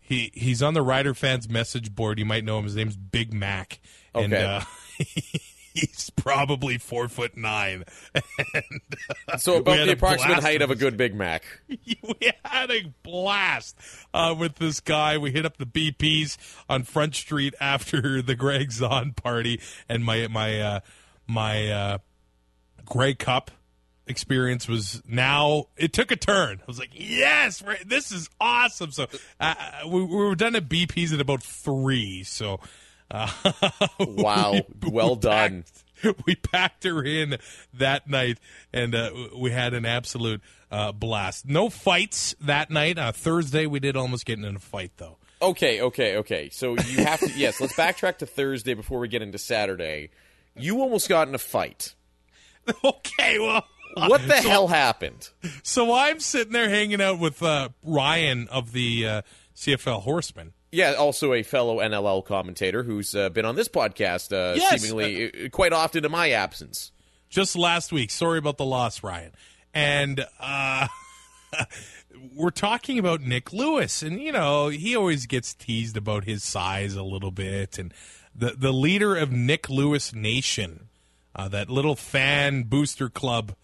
[0.00, 2.18] He he's on the Rider fans message board.
[2.20, 2.64] You might know him.
[2.64, 3.80] His name's Big Mac.
[4.14, 4.44] And, Okay.
[4.44, 4.60] uh,
[5.76, 7.84] He's probably four foot nine.
[9.36, 11.44] so about the approximate height of a good Big Mac.
[11.68, 13.76] we had a blast
[14.14, 15.18] uh, with this guy.
[15.18, 20.28] We hit up the BPs on Front Street after the Greg Zahn party, and my
[20.28, 20.80] my uh,
[21.26, 21.98] my uh,
[22.86, 23.50] Grey Cup
[24.06, 26.60] experience was now it took a turn.
[26.62, 28.92] I was like, yes, right, this is awesome.
[28.92, 29.08] So
[29.38, 29.54] uh,
[29.86, 32.22] we, we were done at BPs at about three.
[32.22, 32.60] So.
[33.10, 33.30] Uh,
[34.00, 34.60] Wow.
[34.86, 35.64] well done.
[36.26, 37.38] we packed her in
[37.74, 38.38] that night
[38.72, 40.40] and uh, we had an absolute
[40.70, 41.46] uh, blast.
[41.46, 42.98] No fights that night.
[42.98, 45.16] Uh, Thursday, we did almost get in a fight, though.
[45.40, 46.48] Okay, okay, okay.
[46.50, 50.10] So you have to yes, let's backtrack to Thursday before we get into Saturday.
[50.56, 51.94] You almost got in a fight.
[52.84, 53.66] okay, well.
[53.94, 55.30] What the hell happened?
[55.62, 59.22] So I'm sitting there hanging out with uh, Ryan of the uh,
[59.54, 60.52] CFL Horsemen.
[60.76, 64.82] Yeah, also a fellow NLL commentator who's uh, been on this podcast uh, Yes.
[64.82, 66.92] seemingly uh, quite often in my absence.
[67.30, 68.10] just last week.
[68.10, 69.32] Sorry about the loss, Ryan.
[69.72, 70.88] And uh,
[72.34, 76.94] we're talking about Nick Lewis, and you know he always gets teased about his size
[76.94, 77.92] a little bit, and
[78.34, 80.88] the the leader of Nick Lewis Nation,
[81.34, 83.54] uh, that little fan booster club.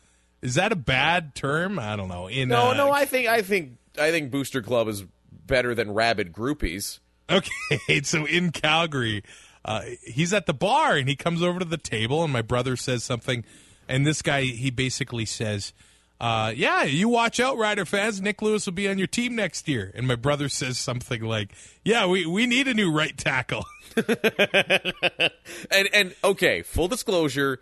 [0.41, 1.79] Is that a bad term?
[1.79, 2.27] I don't know.
[2.27, 5.93] In No, uh, no, I think I think I think Booster Club is better than
[5.93, 6.99] rabid groupies.
[7.31, 9.23] Okay, so in Calgary,
[9.65, 12.77] uh, he's at the bar and he comes over to the table, and my brother
[12.77, 13.45] says something,
[13.89, 15.73] and this guy he basically says,
[16.21, 18.21] uh, "Yeah, you watch out, Rider fans.
[18.21, 21.53] Nick Lewis will be on your team next year." And my brother says something like,
[21.85, 23.65] "Yeah, we we need a new right tackle."
[25.71, 27.61] And and okay, full disclosure,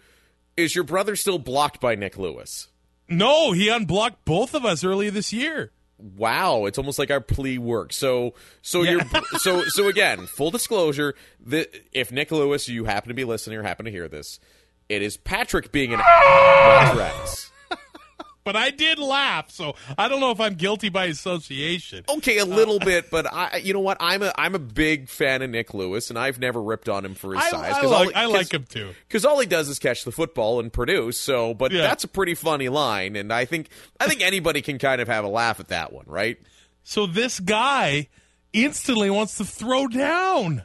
[0.56, 2.68] is your brother still blocked by Nick Lewis?
[3.08, 5.72] no, he unblocked both of us earlier this year.
[6.00, 7.96] Wow, it's almost like our plea works.
[7.96, 9.02] So, so you're
[9.38, 10.26] so so again.
[10.26, 14.08] Full disclosure: the, if Nick Lewis, you happen to be listening or happen to hear
[14.08, 14.40] this,
[14.88, 16.00] it is Patrick being an
[16.96, 17.49] Rex.
[18.50, 22.04] But I did laugh, so I don't know if I'm guilty by association.
[22.08, 23.96] Okay, a little uh, bit, but I, you know what?
[24.00, 27.14] I'm a I'm a big fan of Nick Lewis, and I've never ripped on him
[27.14, 27.74] for his I, size.
[27.74, 28.90] I all like, I like him too.
[29.06, 31.16] because all he does is catch the football and produce.
[31.16, 31.82] So, but Yeah.
[31.82, 33.68] that's a pretty funny line, and I think
[34.00, 36.36] I think anybody can kind of have a laugh at that one, right?
[36.82, 38.08] So this guy
[38.52, 40.64] instantly wants to throw down.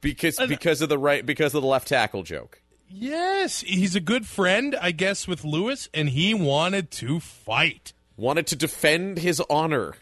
[0.00, 2.61] Because because of the right because of the left tackle joke.
[2.94, 7.92] Yes, he's a good friend, I guess, with Lewis, and he wanted to fight.
[8.16, 9.94] wanted to defend his honor.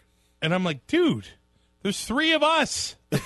[0.43, 1.28] And I'm like, dude,
[1.82, 2.97] there's three of us.
[3.12, 3.16] We're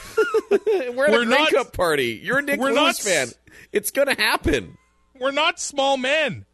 [0.80, 2.20] at We're a not- Cup party.
[2.22, 3.28] You're a Nick we're Lewis not fan.
[3.72, 4.76] It's gonna happen.
[5.18, 6.44] We're not small men.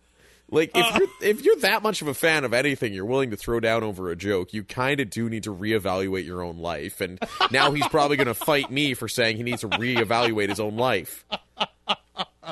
[0.50, 0.98] Like if Uh.
[0.98, 3.82] you're if you're that much of a fan of anything, you're willing to throw down
[3.84, 4.52] over a joke.
[4.52, 7.00] You kind of do need to reevaluate your own life.
[7.00, 7.18] And
[7.50, 10.76] now he's probably going to fight me for saying he needs to reevaluate his own
[10.76, 11.24] life.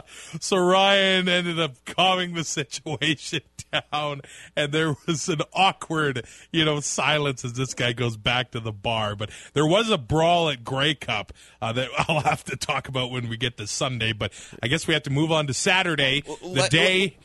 [0.41, 3.41] So Ryan ended up calming the situation
[3.93, 4.23] down,
[4.57, 8.73] and there was an awkward, you know, silence as this guy goes back to the
[8.73, 9.17] bar.
[9.17, 13.11] But there was a brawl at Grey Cup uh, that I'll have to talk about
[13.11, 14.13] when we get to Sunday.
[14.13, 14.33] But
[14.63, 17.17] I guess we have to move on to Saturday, the let- day.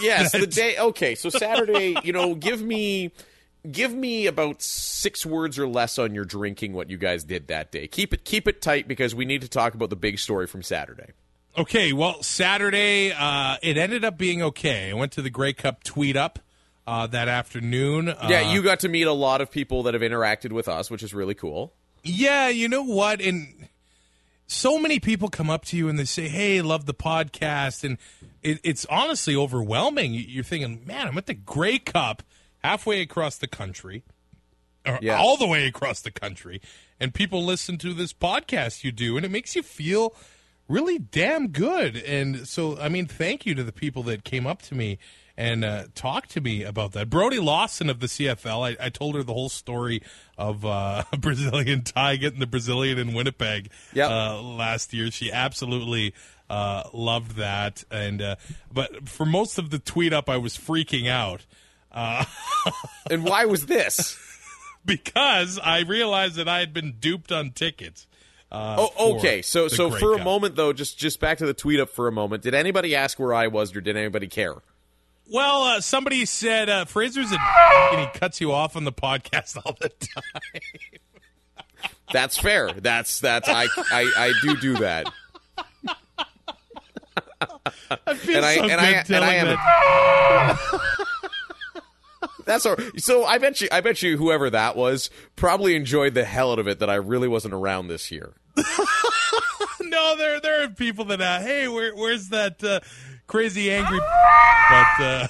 [0.00, 0.78] Yes, the day.
[0.78, 1.96] Okay, so Saturday.
[2.04, 3.10] You know, give me.
[3.70, 6.72] Give me about six words or less on your drinking.
[6.72, 7.86] What you guys did that day.
[7.86, 10.64] Keep it keep it tight because we need to talk about the big story from
[10.64, 11.12] Saturday.
[11.56, 14.90] Okay, well, Saturday, uh, it ended up being okay.
[14.90, 16.38] I went to the Grey Cup tweet up
[16.86, 18.08] uh, that afternoon.
[18.08, 20.90] Uh, Yeah, you got to meet a lot of people that have interacted with us,
[20.90, 21.74] which is really cool.
[22.02, 23.20] Yeah, you know what?
[23.20, 23.68] And
[24.46, 27.98] so many people come up to you and they say, "Hey, love the podcast," and
[28.42, 30.14] it, it's honestly overwhelming.
[30.14, 32.22] You're thinking, "Man, I'm at the Grey Cup,
[32.64, 34.02] halfway across the country,
[34.86, 35.18] or Yeah.
[35.18, 36.60] all the way across the country,
[36.98, 40.14] and people listen to this podcast you do, and it makes you feel."
[40.68, 44.62] Really damn good, and so I mean, thank you to the people that came up
[44.62, 44.98] to me
[45.36, 47.10] and uh, talked to me about that.
[47.10, 50.02] Brody Lawson of the CFL, I, I told her the whole story
[50.38, 54.10] of uh, Brazilian Ty getting the Brazilian in Winnipeg Yep.
[54.10, 55.10] uh, last year.
[55.10, 56.14] She absolutely
[56.48, 58.36] uh, loved that, and uh,
[58.72, 61.44] but for most of the tweet up, I was freaking out
[63.10, 64.18] And why was this?
[64.84, 68.06] because I realized that I had been duped on tickets.
[68.52, 69.40] Uh, Oh, okay.
[69.40, 70.24] So, so for a Cup.
[70.26, 72.42] moment though, just just back to the tweet up for a moment.
[72.42, 74.56] Did anybody ask where I was, or did anybody care?
[75.32, 77.38] Well, uh, somebody said uh, Fraser's a
[77.92, 80.60] and he cuts you off on the podcast all the time.
[82.12, 82.72] That's fair.
[82.74, 85.10] That's that's I I, I do do that.
[88.06, 90.58] I feel And I- so and good I- and I am that.
[92.44, 92.76] That's all.
[92.98, 96.58] So I bet you I bet you whoever that was probably enjoyed the hell out
[96.58, 98.34] of it that I really wasn't around this year.
[99.80, 102.80] no, there there are people that uh, hey, where, where's that uh,
[103.26, 104.00] crazy angry?
[104.70, 105.28] But uh,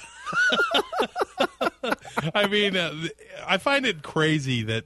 [2.35, 2.93] I mean, uh,
[3.45, 4.85] I find it crazy that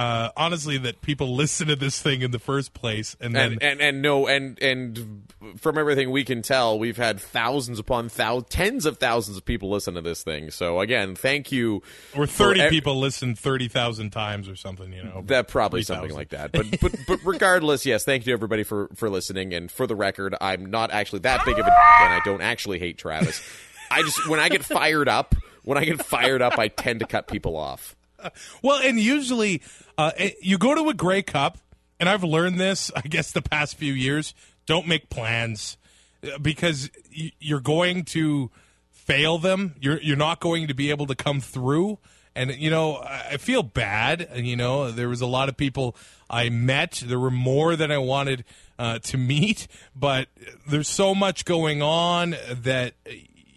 [0.00, 3.62] uh, honestly that people listen to this thing in the first place, and then And
[3.62, 5.22] and and no and and
[5.58, 9.70] from everything we can tell, we've had thousands upon thousands, tens of thousands of people
[9.70, 10.50] listen to this thing.
[10.50, 11.82] So again, thank you.
[12.16, 14.92] or thirty ev- people listen thirty thousand times or something.
[14.92, 15.96] You know, That probably 3,000.
[16.02, 16.52] something like that.
[16.52, 19.52] But but but regardless, yes, thank you to everybody for for listening.
[19.54, 21.70] And for the record, I'm not actually that big of a
[22.02, 23.42] and I don't actually hate Travis.
[23.90, 25.34] I just when I get fired up,
[25.64, 27.96] when I get fired up, I tend to cut people off.
[28.62, 29.62] Well, and usually
[29.96, 31.58] uh, you go to a Grey Cup,
[31.98, 34.34] and I've learned this, I guess, the past few years.
[34.66, 35.76] Don't make plans
[36.22, 38.50] uh, because you're going to
[38.90, 39.74] fail them.
[39.80, 41.98] You're you're not going to be able to come through.
[42.34, 44.28] And you know, I feel bad.
[44.36, 45.96] You know, there was a lot of people
[46.28, 47.02] I met.
[47.04, 48.44] There were more than I wanted
[48.78, 50.28] uh, to meet, but
[50.66, 52.94] there's so much going on that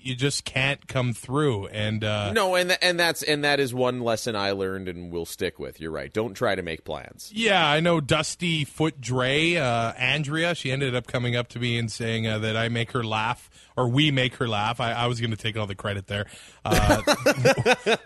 [0.03, 1.67] you just can't come through.
[1.67, 5.11] And uh, No, and th- and that's and that is one lesson I learned and
[5.11, 5.79] will stick with.
[5.79, 6.11] You're right.
[6.11, 7.31] Don't try to make plans.
[7.33, 10.55] Yeah, I know Dusty Foot Dre, uh, Andrea.
[10.55, 13.49] She ended up coming up to me and saying uh, that I make her laugh,
[13.77, 14.79] or we make her laugh.
[14.79, 16.25] I, I was going to take all the credit there.
[16.65, 17.01] Uh,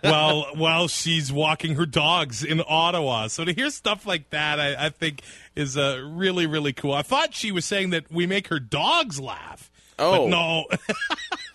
[0.00, 4.86] while while she's walking her dogs in Ottawa, so to hear stuff like that, I,
[4.86, 5.22] I think
[5.56, 6.92] is uh, really really cool.
[6.92, 9.70] I thought she was saying that we make her dogs laugh.
[9.98, 10.12] Oh.
[10.12, 10.64] but no,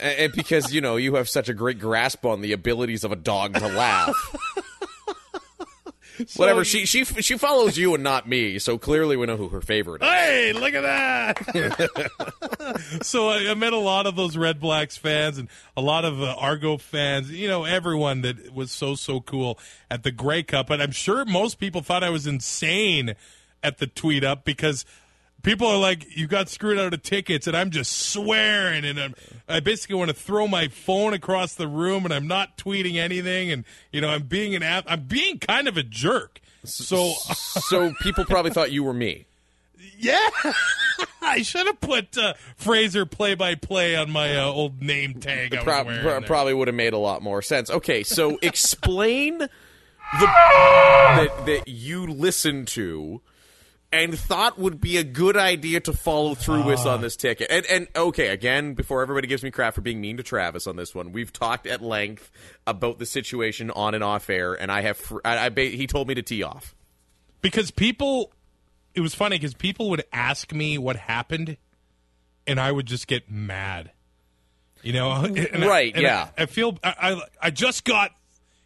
[0.00, 3.16] And, because you know you have such a great grasp on the abilities of a
[3.16, 4.14] dog to laugh.
[6.36, 9.60] Whatever she she she follows you and not me, so clearly we know who her
[9.60, 10.08] favorite is.
[10.08, 12.10] Hey, look at that!
[13.02, 16.20] so I, I met a lot of those Red Blacks fans and a lot of
[16.20, 17.30] uh, Argo fans.
[17.30, 19.58] You know, everyone that was so so cool
[19.90, 20.68] at the Grey Cup.
[20.68, 23.14] And I'm sure most people thought I was insane
[23.62, 24.84] at the tweet up because
[25.42, 29.14] people are like, "You got screwed out of tickets," and I'm just swearing and I'm,
[29.48, 33.50] I basically want to throw my phone across the room and I'm not tweeting anything
[33.50, 34.84] and you know I'm being an app.
[34.86, 36.40] I'm being kind of a jerk.
[36.64, 39.24] So So people probably thought you were me.
[39.98, 40.28] yeah,
[41.22, 45.54] I should have put uh, Fraser play by play on my uh, old name tag.
[45.54, 46.20] I was Prob- pro- there.
[46.22, 47.70] probably would have made a lot more sense.
[47.70, 49.48] Okay, so explain the
[50.20, 53.20] that that you listen to
[53.92, 56.94] and thought would be a good idea to follow through with Ah.
[56.94, 57.48] on this ticket.
[57.50, 60.76] And, and okay, again, before everybody gives me crap for being mean to Travis on
[60.76, 62.30] this one, we've talked at length
[62.66, 65.86] about the situation on and off air, and I have fr- I, I ba- he
[65.86, 66.74] told me to tee off.
[67.42, 68.32] because people
[68.94, 71.56] it was funny because people would ask me what happened
[72.46, 73.92] and i would just get mad
[74.82, 76.28] you know I- Right, and yeah.
[76.36, 78.10] I, I feel I, I i just got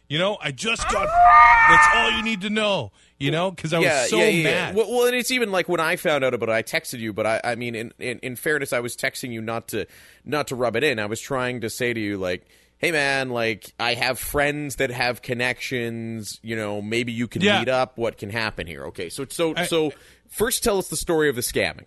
[0.07, 1.07] you know i just got
[1.69, 5.05] that's all you need to know you know because i was so mad Well, well,
[5.07, 7.41] and it's even like when I found out about it, I texted you, but I,
[7.43, 9.85] I mean, in, in in fairness, I was texting you not to
[10.25, 10.99] not to rub it in.
[10.99, 12.45] I was trying to say to you like.
[12.77, 16.39] Hey man, like I have friends that have connections.
[16.43, 17.59] You know, maybe you can Yeah.
[17.59, 17.97] meet up.
[17.97, 18.83] What can happen here?
[18.87, 19.93] Okay, so so I- so
[20.27, 21.85] first, tell us the story of the scamming.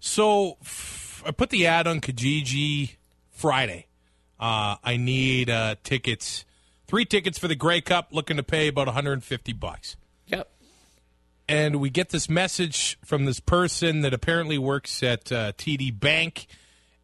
[0.00, 2.96] So f- I put the ad on Kijiji
[3.30, 3.86] Friday.
[4.40, 6.46] Uh, I need uh, tickets,
[6.90, 8.08] three tickets for the Grey Cup.
[8.10, 9.96] Looking to pay about 150 bucks.
[10.26, 10.50] Yep.
[11.48, 16.46] And we get this message from this person that apparently works at uh, TD Bank,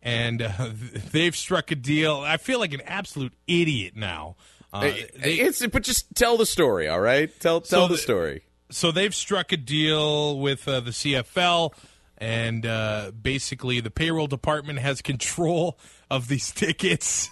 [0.03, 0.71] and uh,
[1.13, 2.17] they've struck a deal.
[2.21, 4.37] I feel like an absolute idiot now.
[4.73, 7.31] Uh, they- it's but just tell the story, all right?
[7.41, 8.43] Tell tell So the the- story.
[8.71, 11.73] so they've struck a deal with uh, the CFL,
[12.19, 15.79] and uh, basically the payroll department has control
[16.11, 17.31] of these tickets.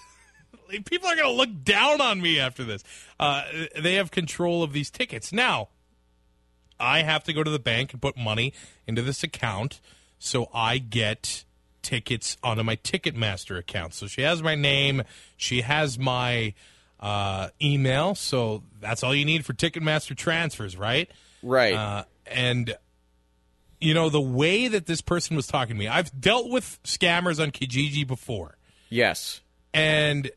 [0.84, 2.82] People are going to look down on me after this.
[3.18, 3.44] Uh,
[3.78, 5.68] they have control of these tickets now.
[6.78, 8.52] I have to go to the bank and put money
[8.86, 9.80] into this account
[10.18, 11.44] so I get
[11.82, 13.94] tickets onto my Ticketmaster account.
[13.94, 15.02] So she has my name,
[15.36, 16.54] she has my
[16.98, 18.14] uh, email.
[18.14, 21.10] So that's all you need for Ticketmaster transfers, right?
[21.42, 21.74] Right.
[21.74, 22.74] Uh, and
[23.80, 27.40] you know the way that this person was talking to me, I've dealt with scammers
[27.40, 28.56] on Kijiji before,
[28.88, 29.42] yes.
[29.74, 30.30] and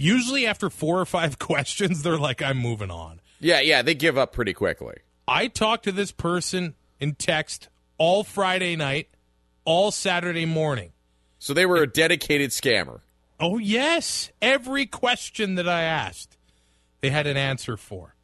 [0.00, 4.18] usually after four or five questions, they're like, "I'm moving on." Yeah, yeah, they give
[4.18, 4.96] up pretty quickly.
[5.28, 9.08] I talked to this person in text all Friday night,
[9.64, 10.92] all Saturday morning.
[11.38, 13.00] So they were a dedicated scammer.
[13.38, 14.30] Oh, yes.
[14.42, 16.36] Every question that I asked,
[17.00, 18.14] they had an answer for.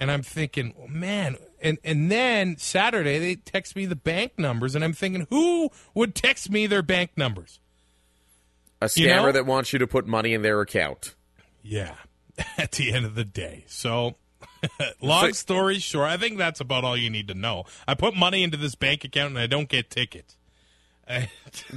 [0.00, 1.36] And I'm thinking, oh, man.
[1.60, 6.14] And, and then Saturday, they text me the bank numbers, and I'm thinking, who would
[6.14, 7.60] text me their bank numbers?
[8.80, 9.32] A scammer You know?
[9.32, 11.14] that wants you to put money in their account.
[11.66, 11.94] Yeah,
[12.58, 13.64] at the end of the day.
[13.66, 14.16] So,
[15.00, 17.64] long So- story short, I think that's about all you need to know.
[17.88, 20.36] I put money into this bank account, and I don't get tickets.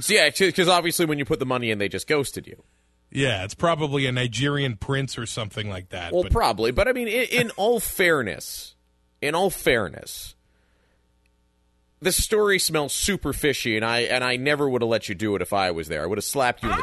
[0.00, 2.64] So yeah, because obviously when you put the money in, they just ghosted you.
[3.12, 6.12] Yeah, it's probably a Nigerian prince or something like that.
[6.12, 8.74] Well, but probably, but I mean, in, in all fairness,
[9.22, 10.34] in all fairness,
[12.02, 15.34] the story smells super fishy, and I and I never would have let you do
[15.36, 16.02] it if I was there.
[16.02, 16.82] I would have slapped you in the.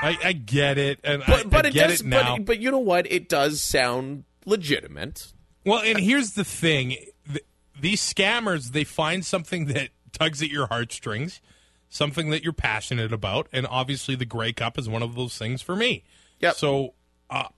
[0.00, 2.00] I, I get it, and I, But, but I it get does.
[2.00, 2.36] it now.
[2.36, 3.10] But, but you know what?
[3.10, 5.32] It does sound legitimate.
[5.64, 6.96] Well, and here's the thing:
[7.30, 7.44] Th-
[7.80, 11.40] these scammers they find something that tugs at your heartstrings,
[11.88, 15.62] something that you're passionate about, and obviously the Grey Cup is one of those things
[15.62, 16.04] for me.
[16.40, 16.52] Yeah.
[16.52, 16.94] So
[17.28, 17.48] uh,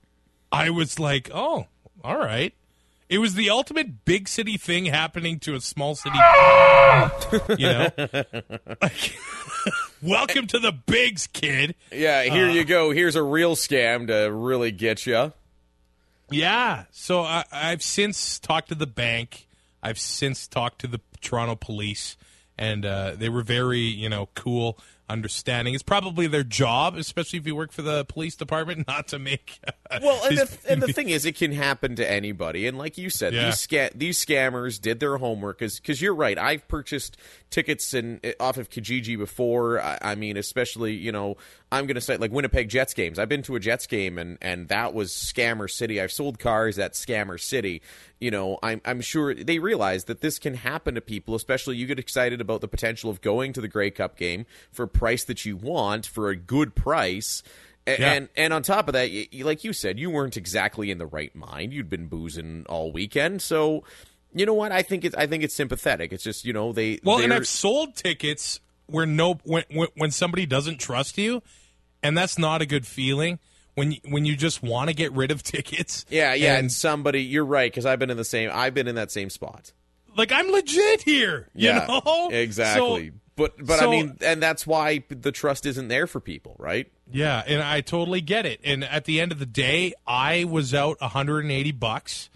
[0.51, 1.67] I was like, oh,
[2.03, 2.53] all right.
[3.11, 6.17] It was the ultimate big city thing happening to a small city.
[7.57, 7.89] you know,
[8.81, 9.17] Like,
[10.01, 11.75] welcome to the bigs, kid.
[11.91, 12.53] Yeah, here Uh.
[12.53, 12.91] you go.
[12.91, 15.33] Here's a real scam to really get you.
[16.29, 16.85] Yeah.
[16.91, 19.45] So I, I've since talked to the bank.
[19.83, 22.15] I've since talked to the Toronto police,
[22.57, 24.77] and uh, they were very, you know, cool,
[25.11, 25.73] understanding.
[25.73, 29.59] It's probably their job, especially if you work for the police department, not to make.
[29.89, 32.67] Uh, well, and these- the, and the thing is, it can happen to anybody.
[32.67, 33.45] And like you said, Yeah.
[33.45, 35.59] these sca- these scammers did their homework.
[35.59, 37.17] Because you're right, I've purchased
[37.49, 39.81] tickets in eh, off of Kijiji before.
[39.81, 41.37] I, I mean, especially you know,
[41.71, 43.19] I'm going to say like Winnipeg Jets games.
[43.19, 46.01] I've been to a Jets game, and and that was Scammer City.
[46.01, 47.81] I've sold cars at Scammer City.
[48.19, 51.33] You know, I'm I'm sure they realize that this can happen to people.
[51.35, 54.85] Especially you get excited about the potential of going to the Grey Cup game for
[55.01, 57.41] price that you want for a good price.
[57.87, 58.13] A- Yeah.
[58.13, 59.09] And and on top of that,
[59.41, 61.73] like you said, you weren't exactly in the right mind.
[61.73, 63.83] You'd been boozing all weekend, so
[64.33, 64.71] you know what?
[64.71, 66.13] I think it's I think it's sympathetic.
[66.13, 70.11] It's just you know they well, and I've sold tickets where no when, when when
[70.11, 71.41] somebody doesn't trust you,
[72.03, 73.39] and that's not a good feeling.
[73.73, 76.51] When you, when you just want to get rid of tickets, yeah yeah.
[76.51, 78.51] And, and somebody, you're right because I've been in the same.
[78.53, 79.71] I've been in that same spot.
[80.15, 83.07] like I'm legit here, you Yeah, know exactly.
[83.09, 86.91] So- but but I mean, and that's why the trust isn't there for people, right?
[87.11, 88.59] Yeah, and I totally get it.
[88.63, 92.29] And at the end of the day, I was out 180 bucks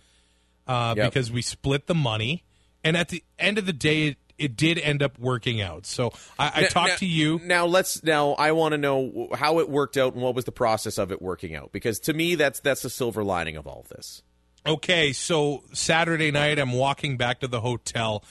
[0.68, 1.12] uh, Yep.
[1.12, 2.44] because we split the money.
[2.84, 5.86] And at the end of the day, it, it did end up working out.
[5.86, 7.40] So I, I Now- talked now- to you.
[7.44, 7.66] now.
[7.66, 8.34] Let's now.
[8.34, 11.22] I want to know how it worked out and what was the process of it
[11.22, 14.22] working out because to me, that's that's the silver lining of all of this.
[14.68, 18.24] Okay, so Saturday night, I'm walking back to the hotel.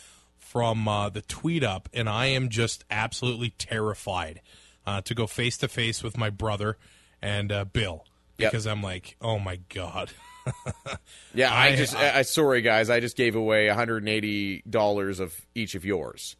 [0.55, 4.41] From uh, the tweet up, and I am just absolutely terrified
[4.87, 6.79] uh, to go face to face with my brother
[7.21, 8.05] and uh, Bill
[8.39, 8.53] Yep.
[8.53, 10.11] because I'm like, oh my god.
[11.35, 15.75] Yeah, I, I- just, I, sorry guys, I just gave away 180 dollars of each
[15.75, 16.37] of yours.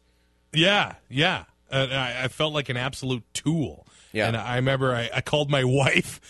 [0.53, 1.43] Yeah, yeah.
[1.69, 3.85] And I, I felt like an absolute tool.
[4.13, 4.27] Yeah.
[4.27, 6.21] And I remember I, I called my wife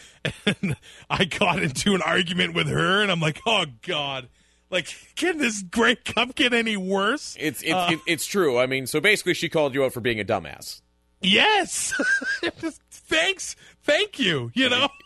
[0.47, 0.75] and
[1.09, 4.29] I got into an argument with her, and I'm like, oh, God.
[4.69, 7.35] Like, can this Grey Cup get any worse?
[7.39, 8.57] It's it's it, it's true.
[8.57, 10.81] I mean, so basically, she called you out for being a dumbass.
[11.21, 11.93] Yes.
[12.91, 13.55] Thanks.
[13.83, 14.51] Thank you.
[14.53, 14.87] You know?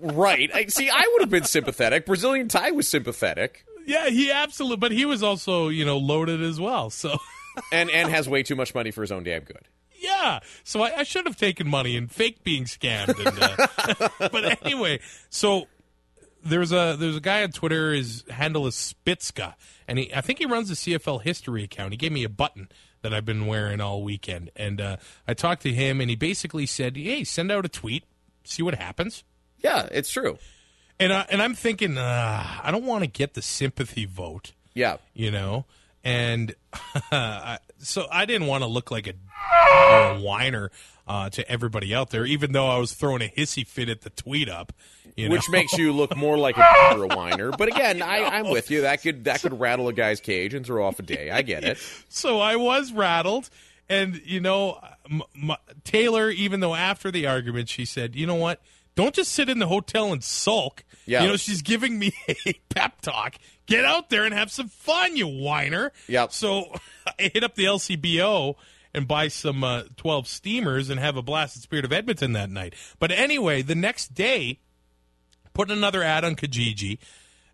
[0.00, 0.50] Right.
[0.54, 2.06] I, see, I would have been sympathetic.
[2.06, 6.58] Brazilian Ty was sympathetic, Yeah, he absolutely, but he was also, you know, loaded as
[6.58, 6.88] well.
[6.88, 7.18] So,
[7.72, 9.68] and and has way too much money for his own damn good.
[10.00, 10.40] yeah.
[10.64, 13.18] So I, I should have taken money and fake being scammed.
[13.18, 15.66] And, uh, but anyway, so
[16.44, 17.92] there's a there's a guy on Twitter.
[17.92, 19.54] His handle is Spitzka,
[19.88, 21.92] and he I think he runs the CFL history account.
[21.92, 22.68] He gave me a button
[23.02, 26.66] that I've been wearing all weekend, and uh, I talked to him, and he basically
[26.66, 28.04] said, "Hey, send out a tweet,
[28.44, 29.24] see what happens."
[29.58, 30.38] Yeah, it's true.
[30.98, 34.52] And I, and I'm thinking, uh, I don't want to get the sympathy vote.
[34.74, 34.98] Yeah.
[35.14, 35.64] you know
[36.04, 36.54] and
[37.12, 39.14] I- so i didn't want to look like a,
[39.66, 40.70] a whiner
[41.08, 44.10] uh, to everybody out there even though i was throwing a hissy fit at the
[44.10, 44.72] tweet up
[45.16, 45.34] you know?
[45.34, 47.50] Which makes you look more like a, or a whiner.
[47.50, 48.82] But again, I, I'm with you.
[48.82, 51.30] That could that could rattle a guy's cage and throw off a day.
[51.30, 51.78] I get it.
[52.08, 53.50] so i was rattled
[53.88, 58.36] and you know m- m- taylor even though after the argument she said you know
[58.36, 58.62] what
[58.94, 61.22] don't just sit in the hotel and sulk Yeah.
[61.22, 62.12] you know she's giving me
[62.46, 63.36] a pep talk
[63.66, 66.32] get out there and have some fun you whiner Yep.
[66.32, 66.72] so
[67.18, 68.54] i hit up the lcbo
[68.94, 72.48] and buy some uh, 12 steamers and have a blast at spirit of edmonton that
[72.50, 74.60] night but anyway the next day
[75.52, 76.98] put another ad on kijiji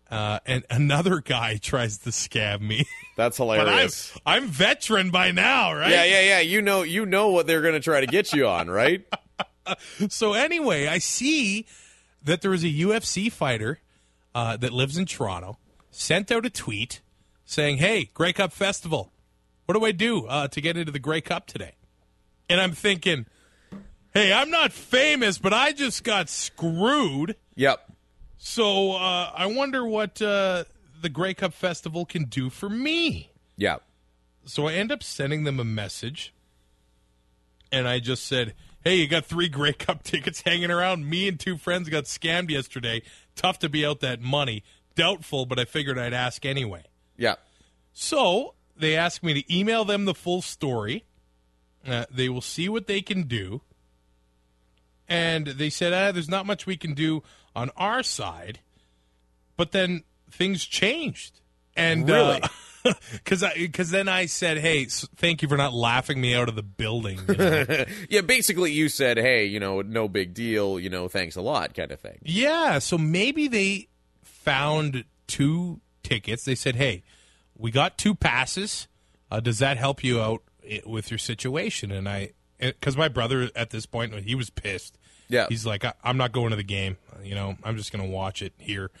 [0.09, 2.85] uh, and another guy tries to scab me
[3.17, 4.17] That's but I'm, hilarious.
[4.25, 5.89] I'm veteran by now, right?
[5.91, 6.39] Yeah, yeah, yeah.
[6.39, 9.03] You know, you know what they're going to try to get you on, right?
[10.07, 11.65] So anyway, I see
[12.27, 13.79] that there is a UFC fighter
[14.35, 15.57] uh, that lives in Toronto
[15.89, 17.01] sent out a tweet
[17.45, 19.11] saying, "Hey, Grey Cup Festival,
[19.65, 21.75] what do I do uh, to get into the Grey Cup today?"
[22.49, 23.25] And I'm thinking,
[24.13, 27.35] "Hey, I'm not famous, but I just got screwed.
[27.55, 27.91] Yep.
[28.37, 30.65] So uh, I wonder what uh,
[31.01, 33.83] the Grey Cup Festival can do for me." Yep.
[34.45, 36.33] So I end up sending them a message,
[37.71, 38.53] and I just said,
[38.87, 41.09] "Hey, you got three Grey Cup tickets hanging around.
[41.09, 43.01] Me and two friends got scammed yesterday.
[43.35, 44.63] Tough to be out that money.
[44.95, 46.83] Doubtful, but I figured I'd ask anyway."
[47.17, 47.35] Yeah.
[47.91, 51.03] So they asked me to email them the full story.
[51.85, 53.61] Uh, they will see what they can do,
[55.05, 57.23] and they said, ah, "There's not much we can do
[57.53, 58.59] on our side."
[59.57, 61.41] But then things changed,
[61.77, 62.41] and Really?
[63.13, 66.55] because because then I said, "Hey, s- thank you for not laughing me out of
[66.55, 67.85] the building." you know?
[68.09, 70.79] Yeah, basically, you said, "Hey, you know, no big deal.
[70.79, 72.19] You know, thanks a lot," kind of thing.
[72.23, 73.87] Yeah, so maybe they
[74.23, 76.45] found two tickets.
[76.45, 77.03] They said, "Hey,
[77.57, 78.87] we got two passes.
[79.29, 80.43] Uh, does that help you out
[80.85, 84.97] with your situation?" And I, because my brother at this point he was pissed.
[85.29, 85.47] Yeah.
[85.49, 86.95] he's like, I, "I'm not going to the game.
[87.21, 88.91] You know, I'm just going to watch it here."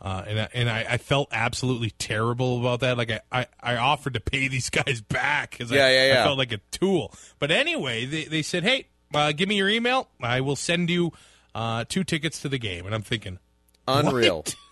[0.00, 2.98] Uh, and I, and I, I felt absolutely terrible about that.
[2.98, 6.24] Like I, I, I offered to pay these guys back because Yeah, I, yeah, I
[6.24, 7.14] felt like a tool.
[7.38, 10.08] But anyway, they, they said, "Hey, uh, give me your email.
[10.20, 11.12] I will send you
[11.54, 13.38] uh, two tickets to the game." And I'm thinking,
[13.88, 14.38] Unreal.
[14.38, 14.54] What?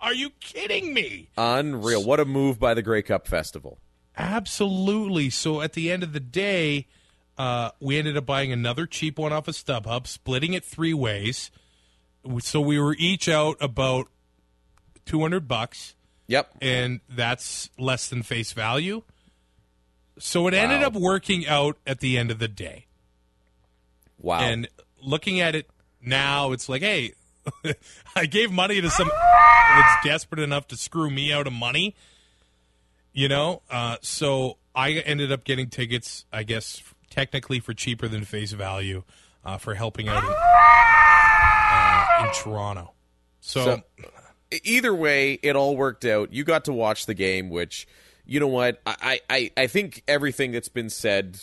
[0.00, 1.28] Are you kidding me?
[1.36, 2.04] Unreal.
[2.04, 3.78] What a move by the Grey Cup Festival.
[4.16, 5.30] Absolutely.
[5.30, 6.86] So at the end of the day,
[7.36, 11.50] uh, we ended up buying another cheap one off of StubHub, splitting it three ways.
[12.40, 14.08] So we were each out about
[15.06, 15.94] two hundred bucks,
[16.26, 16.50] Yep.
[16.60, 19.02] and that's less than face value.
[20.18, 22.86] So it ended up working out at the end of the day.
[24.20, 24.40] Wow.
[24.40, 24.68] And
[25.00, 25.70] looking at it
[26.02, 27.12] now, it's like, hey,
[28.16, 29.08] I gave money to some
[29.70, 31.94] that's desperate enough to screw me out of money.
[33.12, 38.24] You know, uh, so I ended up getting tickets, I guess, technically for cheaper than
[38.24, 39.02] face value
[39.44, 40.30] uh, for helping out in,
[42.20, 42.92] in Toronto.
[43.40, 43.82] So, So-
[44.64, 46.32] either way, it all worked out.
[46.32, 47.86] You got to watch the game, which
[48.26, 51.38] you know what I I, I think everything that's been said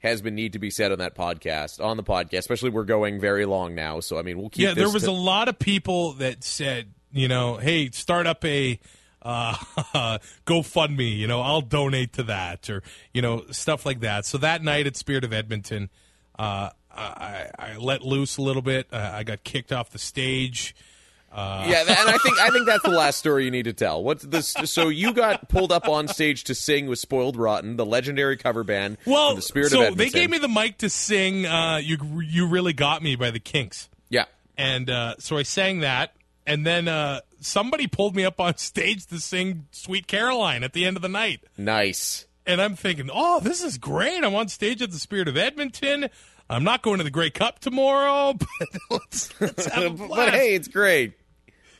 [0.00, 2.38] has been need to be said on that podcast on the podcast.
[2.38, 4.62] Especially we're going very long now, so I mean we'll keep.
[4.64, 8.44] yeah, there was to- a lot of people that said, you know, hey, start up
[8.44, 8.78] a
[9.22, 9.54] uh,
[10.46, 11.16] GoFundMe.
[11.16, 14.24] You know, I'll donate to that, or you know, stuff like that.
[14.26, 15.90] So that night at Spirit of Edmonton,
[16.38, 18.86] uh, I, I let loose a little bit.
[18.92, 20.74] Uh, I got kicked off the stage.
[21.32, 24.02] Uh, Yeah, and I think I think that's the last story you need to tell.
[24.02, 24.54] What's this?
[24.64, 28.64] So you got pulled up on stage to sing with Spoiled Rotten, the legendary cover
[28.64, 28.96] band.
[29.04, 32.46] well, the Spirit so of they gave me the mic to sing uh, "You You
[32.46, 34.24] Really Got Me" by the Kinks, yeah.
[34.56, 36.14] and uh, so I sang that,
[36.46, 40.86] and then uh, somebody pulled me up on stage to sing "Sweet Caroline" at the
[40.86, 41.40] end of the night.
[41.58, 42.26] Nice.
[42.46, 44.22] And I'm thinking, oh, this is great.
[44.22, 46.08] I'm on stage at the Spirit of Edmonton.
[46.48, 50.54] I'm not going to the Grey Cup tomorrow, but let's, let's have a but hey,
[50.54, 51.14] it's great.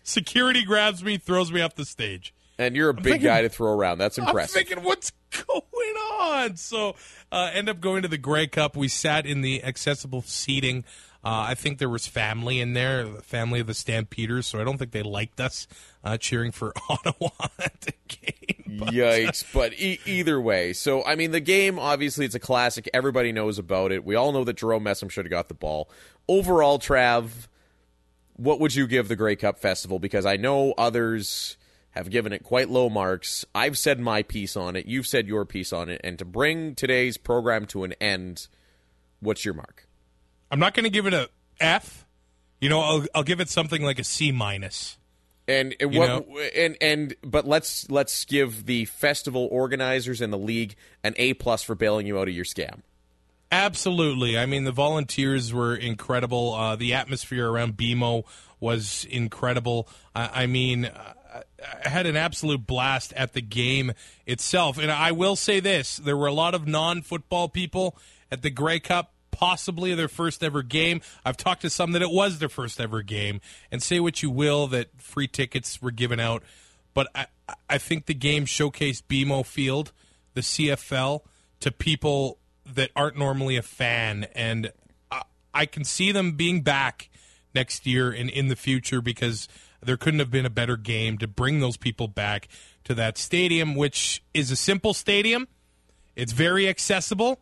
[0.02, 2.32] Security grabs me, throws me off the stage.
[2.58, 3.98] And you're a big thinking- guy to throw around.
[3.98, 4.56] That's impressive.
[4.56, 6.56] I'm thinking, what's going on?
[6.56, 6.96] So,
[7.30, 8.76] uh, end up going to the Grey Cup.
[8.76, 10.84] We sat in the accessible seating.
[11.26, 14.46] Uh, I think there was family in there, the family of the Stampeders.
[14.46, 15.66] So I don't think they liked us
[16.04, 18.78] uh, cheering for Ottawa at the game.
[18.78, 19.44] But- Yikes!
[19.52, 22.88] But e- either way, so I mean, the game obviously it's a classic.
[22.94, 24.04] Everybody knows about it.
[24.04, 25.90] We all know that Jerome Messam should have got the ball.
[26.28, 27.48] Overall, Trav,
[28.34, 29.98] what would you give the Grey Cup Festival?
[29.98, 31.56] Because I know others
[31.90, 33.44] have given it quite low marks.
[33.52, 34.86] I've said my piece on it.
[34.86, 36.00] You've said your piece on it.
[36.04, 38.46] And to bring today's program to an end,
[39.20, 39.85] what's your mark?
[40.50, 41.28] I'm not going to give it a
[41.60, 42.06] F.
[42.60, 44.98] You know, I'll, I'll give it something like a C minus.
[45.48, 50.74] And and what and and but let's let's give the festival organizers and the league
[51.04, 52.80] an A plus for bailing you out of your scam.
[53.52, 54.36] Absolutely.
[54.36, 56.52] I mean, the volunteers were incredible.
[56.52, 58.24] Uh, the atmosphere around BMO
[58.58, 59.88] was incredible.
[60.16, 61.42] I, I mean, I,
[61.84, 63.92] I had an absolute blast at the game
[64.26, 64.78] itself.
[64.78, 67.96] And I will say this there were a lot of non football people
[68.30, 69.12] at the Grey Cup.
[69.36, 71.02] Possibly their first ever game.
[71.24, 73.42] I've talked to some that it was their first ever game.
[73.70, 76.42] And say what you will that free tickets were given out,
[76.94, 77.26] but I,
[77.68, 79.92] I think the game showcased BMO Field,
[80.32, 81.20] the CFL,
[81.60, 84.72] to people that aren't normally a fan, and
[85.10, 85.22] I,
[85.54, 87.10] I can see them being back
[87.54, 89.48] next year and in the future because
[89.82, 92.48] there couldn't have been a better game to bring those people back
[92.84, 95.48] to that stadium, which is a simple stadium.
[96.14, 97.40] It's very accessible.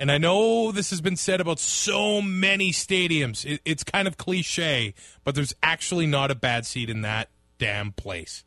[0.00, 3.44] And I know this has been said about so many stadiums.
[3.44, 4.94] It, it's kind of cliche,
[5.24, 8.44] but there's actually not a bad seat in that damn place.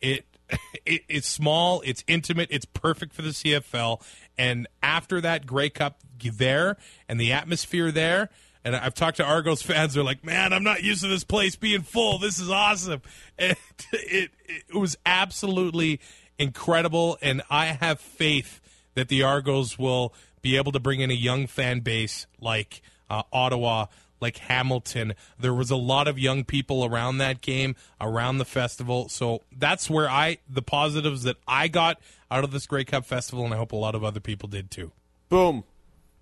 [0.00, 0.26] It,
[0.84, 4.02] it it's small, it's intimate, it's perfect for the CFL.
[4.36, 6.76] And after that Grey Cup there
[7.08, 8.28] and the atmosphere there,
[8.62, 9.94] and I've talked to Argos fans.
[9.94, 12.18] They're like, "Man, I'm not used to this place being full.
[12.18, 13.02] This is awesome."
[13.38, 13.56] And
[13.92, 16.00] it, it was absolutely
[16.38, 18.60] incredible, and I have faith
[18.94, 20.12] that the Argos will
[20.42, 23.86] be able to bring in a young fan base like uh, Ottawa,
[24.20, 25.14] like Hamilton.
[25.38, 29.08] There was a lot of young people around that game, around the festival.
[29.08, 32.00] So that's where I the positives that I got
[32.30, 34.70] out of this Grey Cup festival, and I hope a lot of other people did
[34.70, 34.92] too.
[35.28, 35.64] Boom.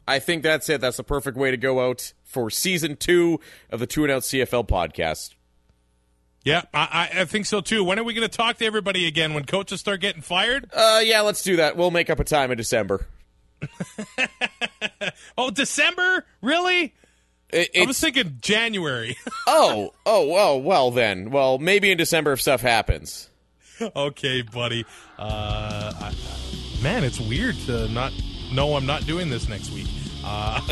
[0.06, 0.80] I think that's it.
[0.80, 3.40] That's the perfect way to go out for season two
[3.70, 5.34] of the Two and Out CFL podcast.
[6.44, 7.84] Yeah, I, I I think so too.
[7.84, 9.34] When are we going to talk to everybody again?
[9.34, 10.70] When coaches start getting fired?
[10.72, 11.76] Uh, yeah, let's do that.
[11.76, 13.06] We'll make up a time in December.
[15.38, 16.24] Oh, December?
[16.42, 16.94] Really?
[17.50, 19.16] It, I was thinking January.
[19.46, 21.30] oh, oh, well, well then.
[21.30, 23.30] Well, maybe in December if stuff happens.
[23.96, 24.84] okay, buddy.
[25.16, 26.12] Uh, I,
[26.82, 28.12] man, it's weird to not
[28.52, 29.86] know I'm not doing this next week.
[30.24, 30.60] Uh,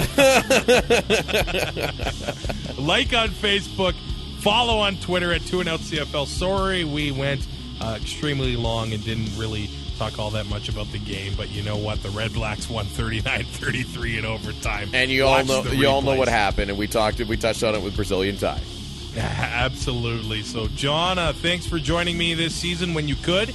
[2.76, 3.94] like on Facebook,
[4.40, 6.26] follow on Twitter at Two and Out CFL.
[6.26, 7.46] Sorry, we went
[7.80, 11.62] uh, extremely long and didn't really talk all that much about the game, but you
[11.62, 12.02] know what?
[12.02, 14.90] The Red Blacks won 39-33 in overtime.
[14.92, 17.74] And you all know you all know what happened, and we talked we touched on
[17.74, 18.60] it with Brazilian Ty.
[19.16, 20.42] Absolutely.
[20.42, 23.54] So, John, uh, thanks for joining me this season when you could.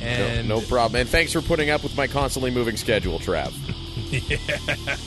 [0.00, 1.00] And no problem.
[1.00, 3.52] And thanks for putting up with my constantly moving schedule, Trav.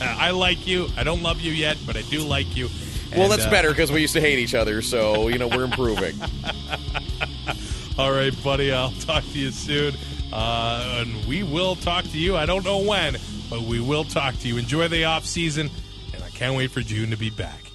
[0.00, 0.88] I like you.
[0.96, 2.68] I don't love you yet, but I do like you.
[3.16, 5.64] Well, that's uh, better because we used to hate each other, so you know we're
[5.64, 6.14] improving.
[7.98, 8.72] All right, buddy.
[8.72, 9.94] I'll talk to you soon.
[10.32, 12.36] Uh, and we will talk to you.
[12.36, 13.16] I don't know when,
[13.48, 14.58] but we will talk to you.
[14.58, 15.70] Enjoy the off season,
[16.14, 17.67] and I can't wait for June to be back.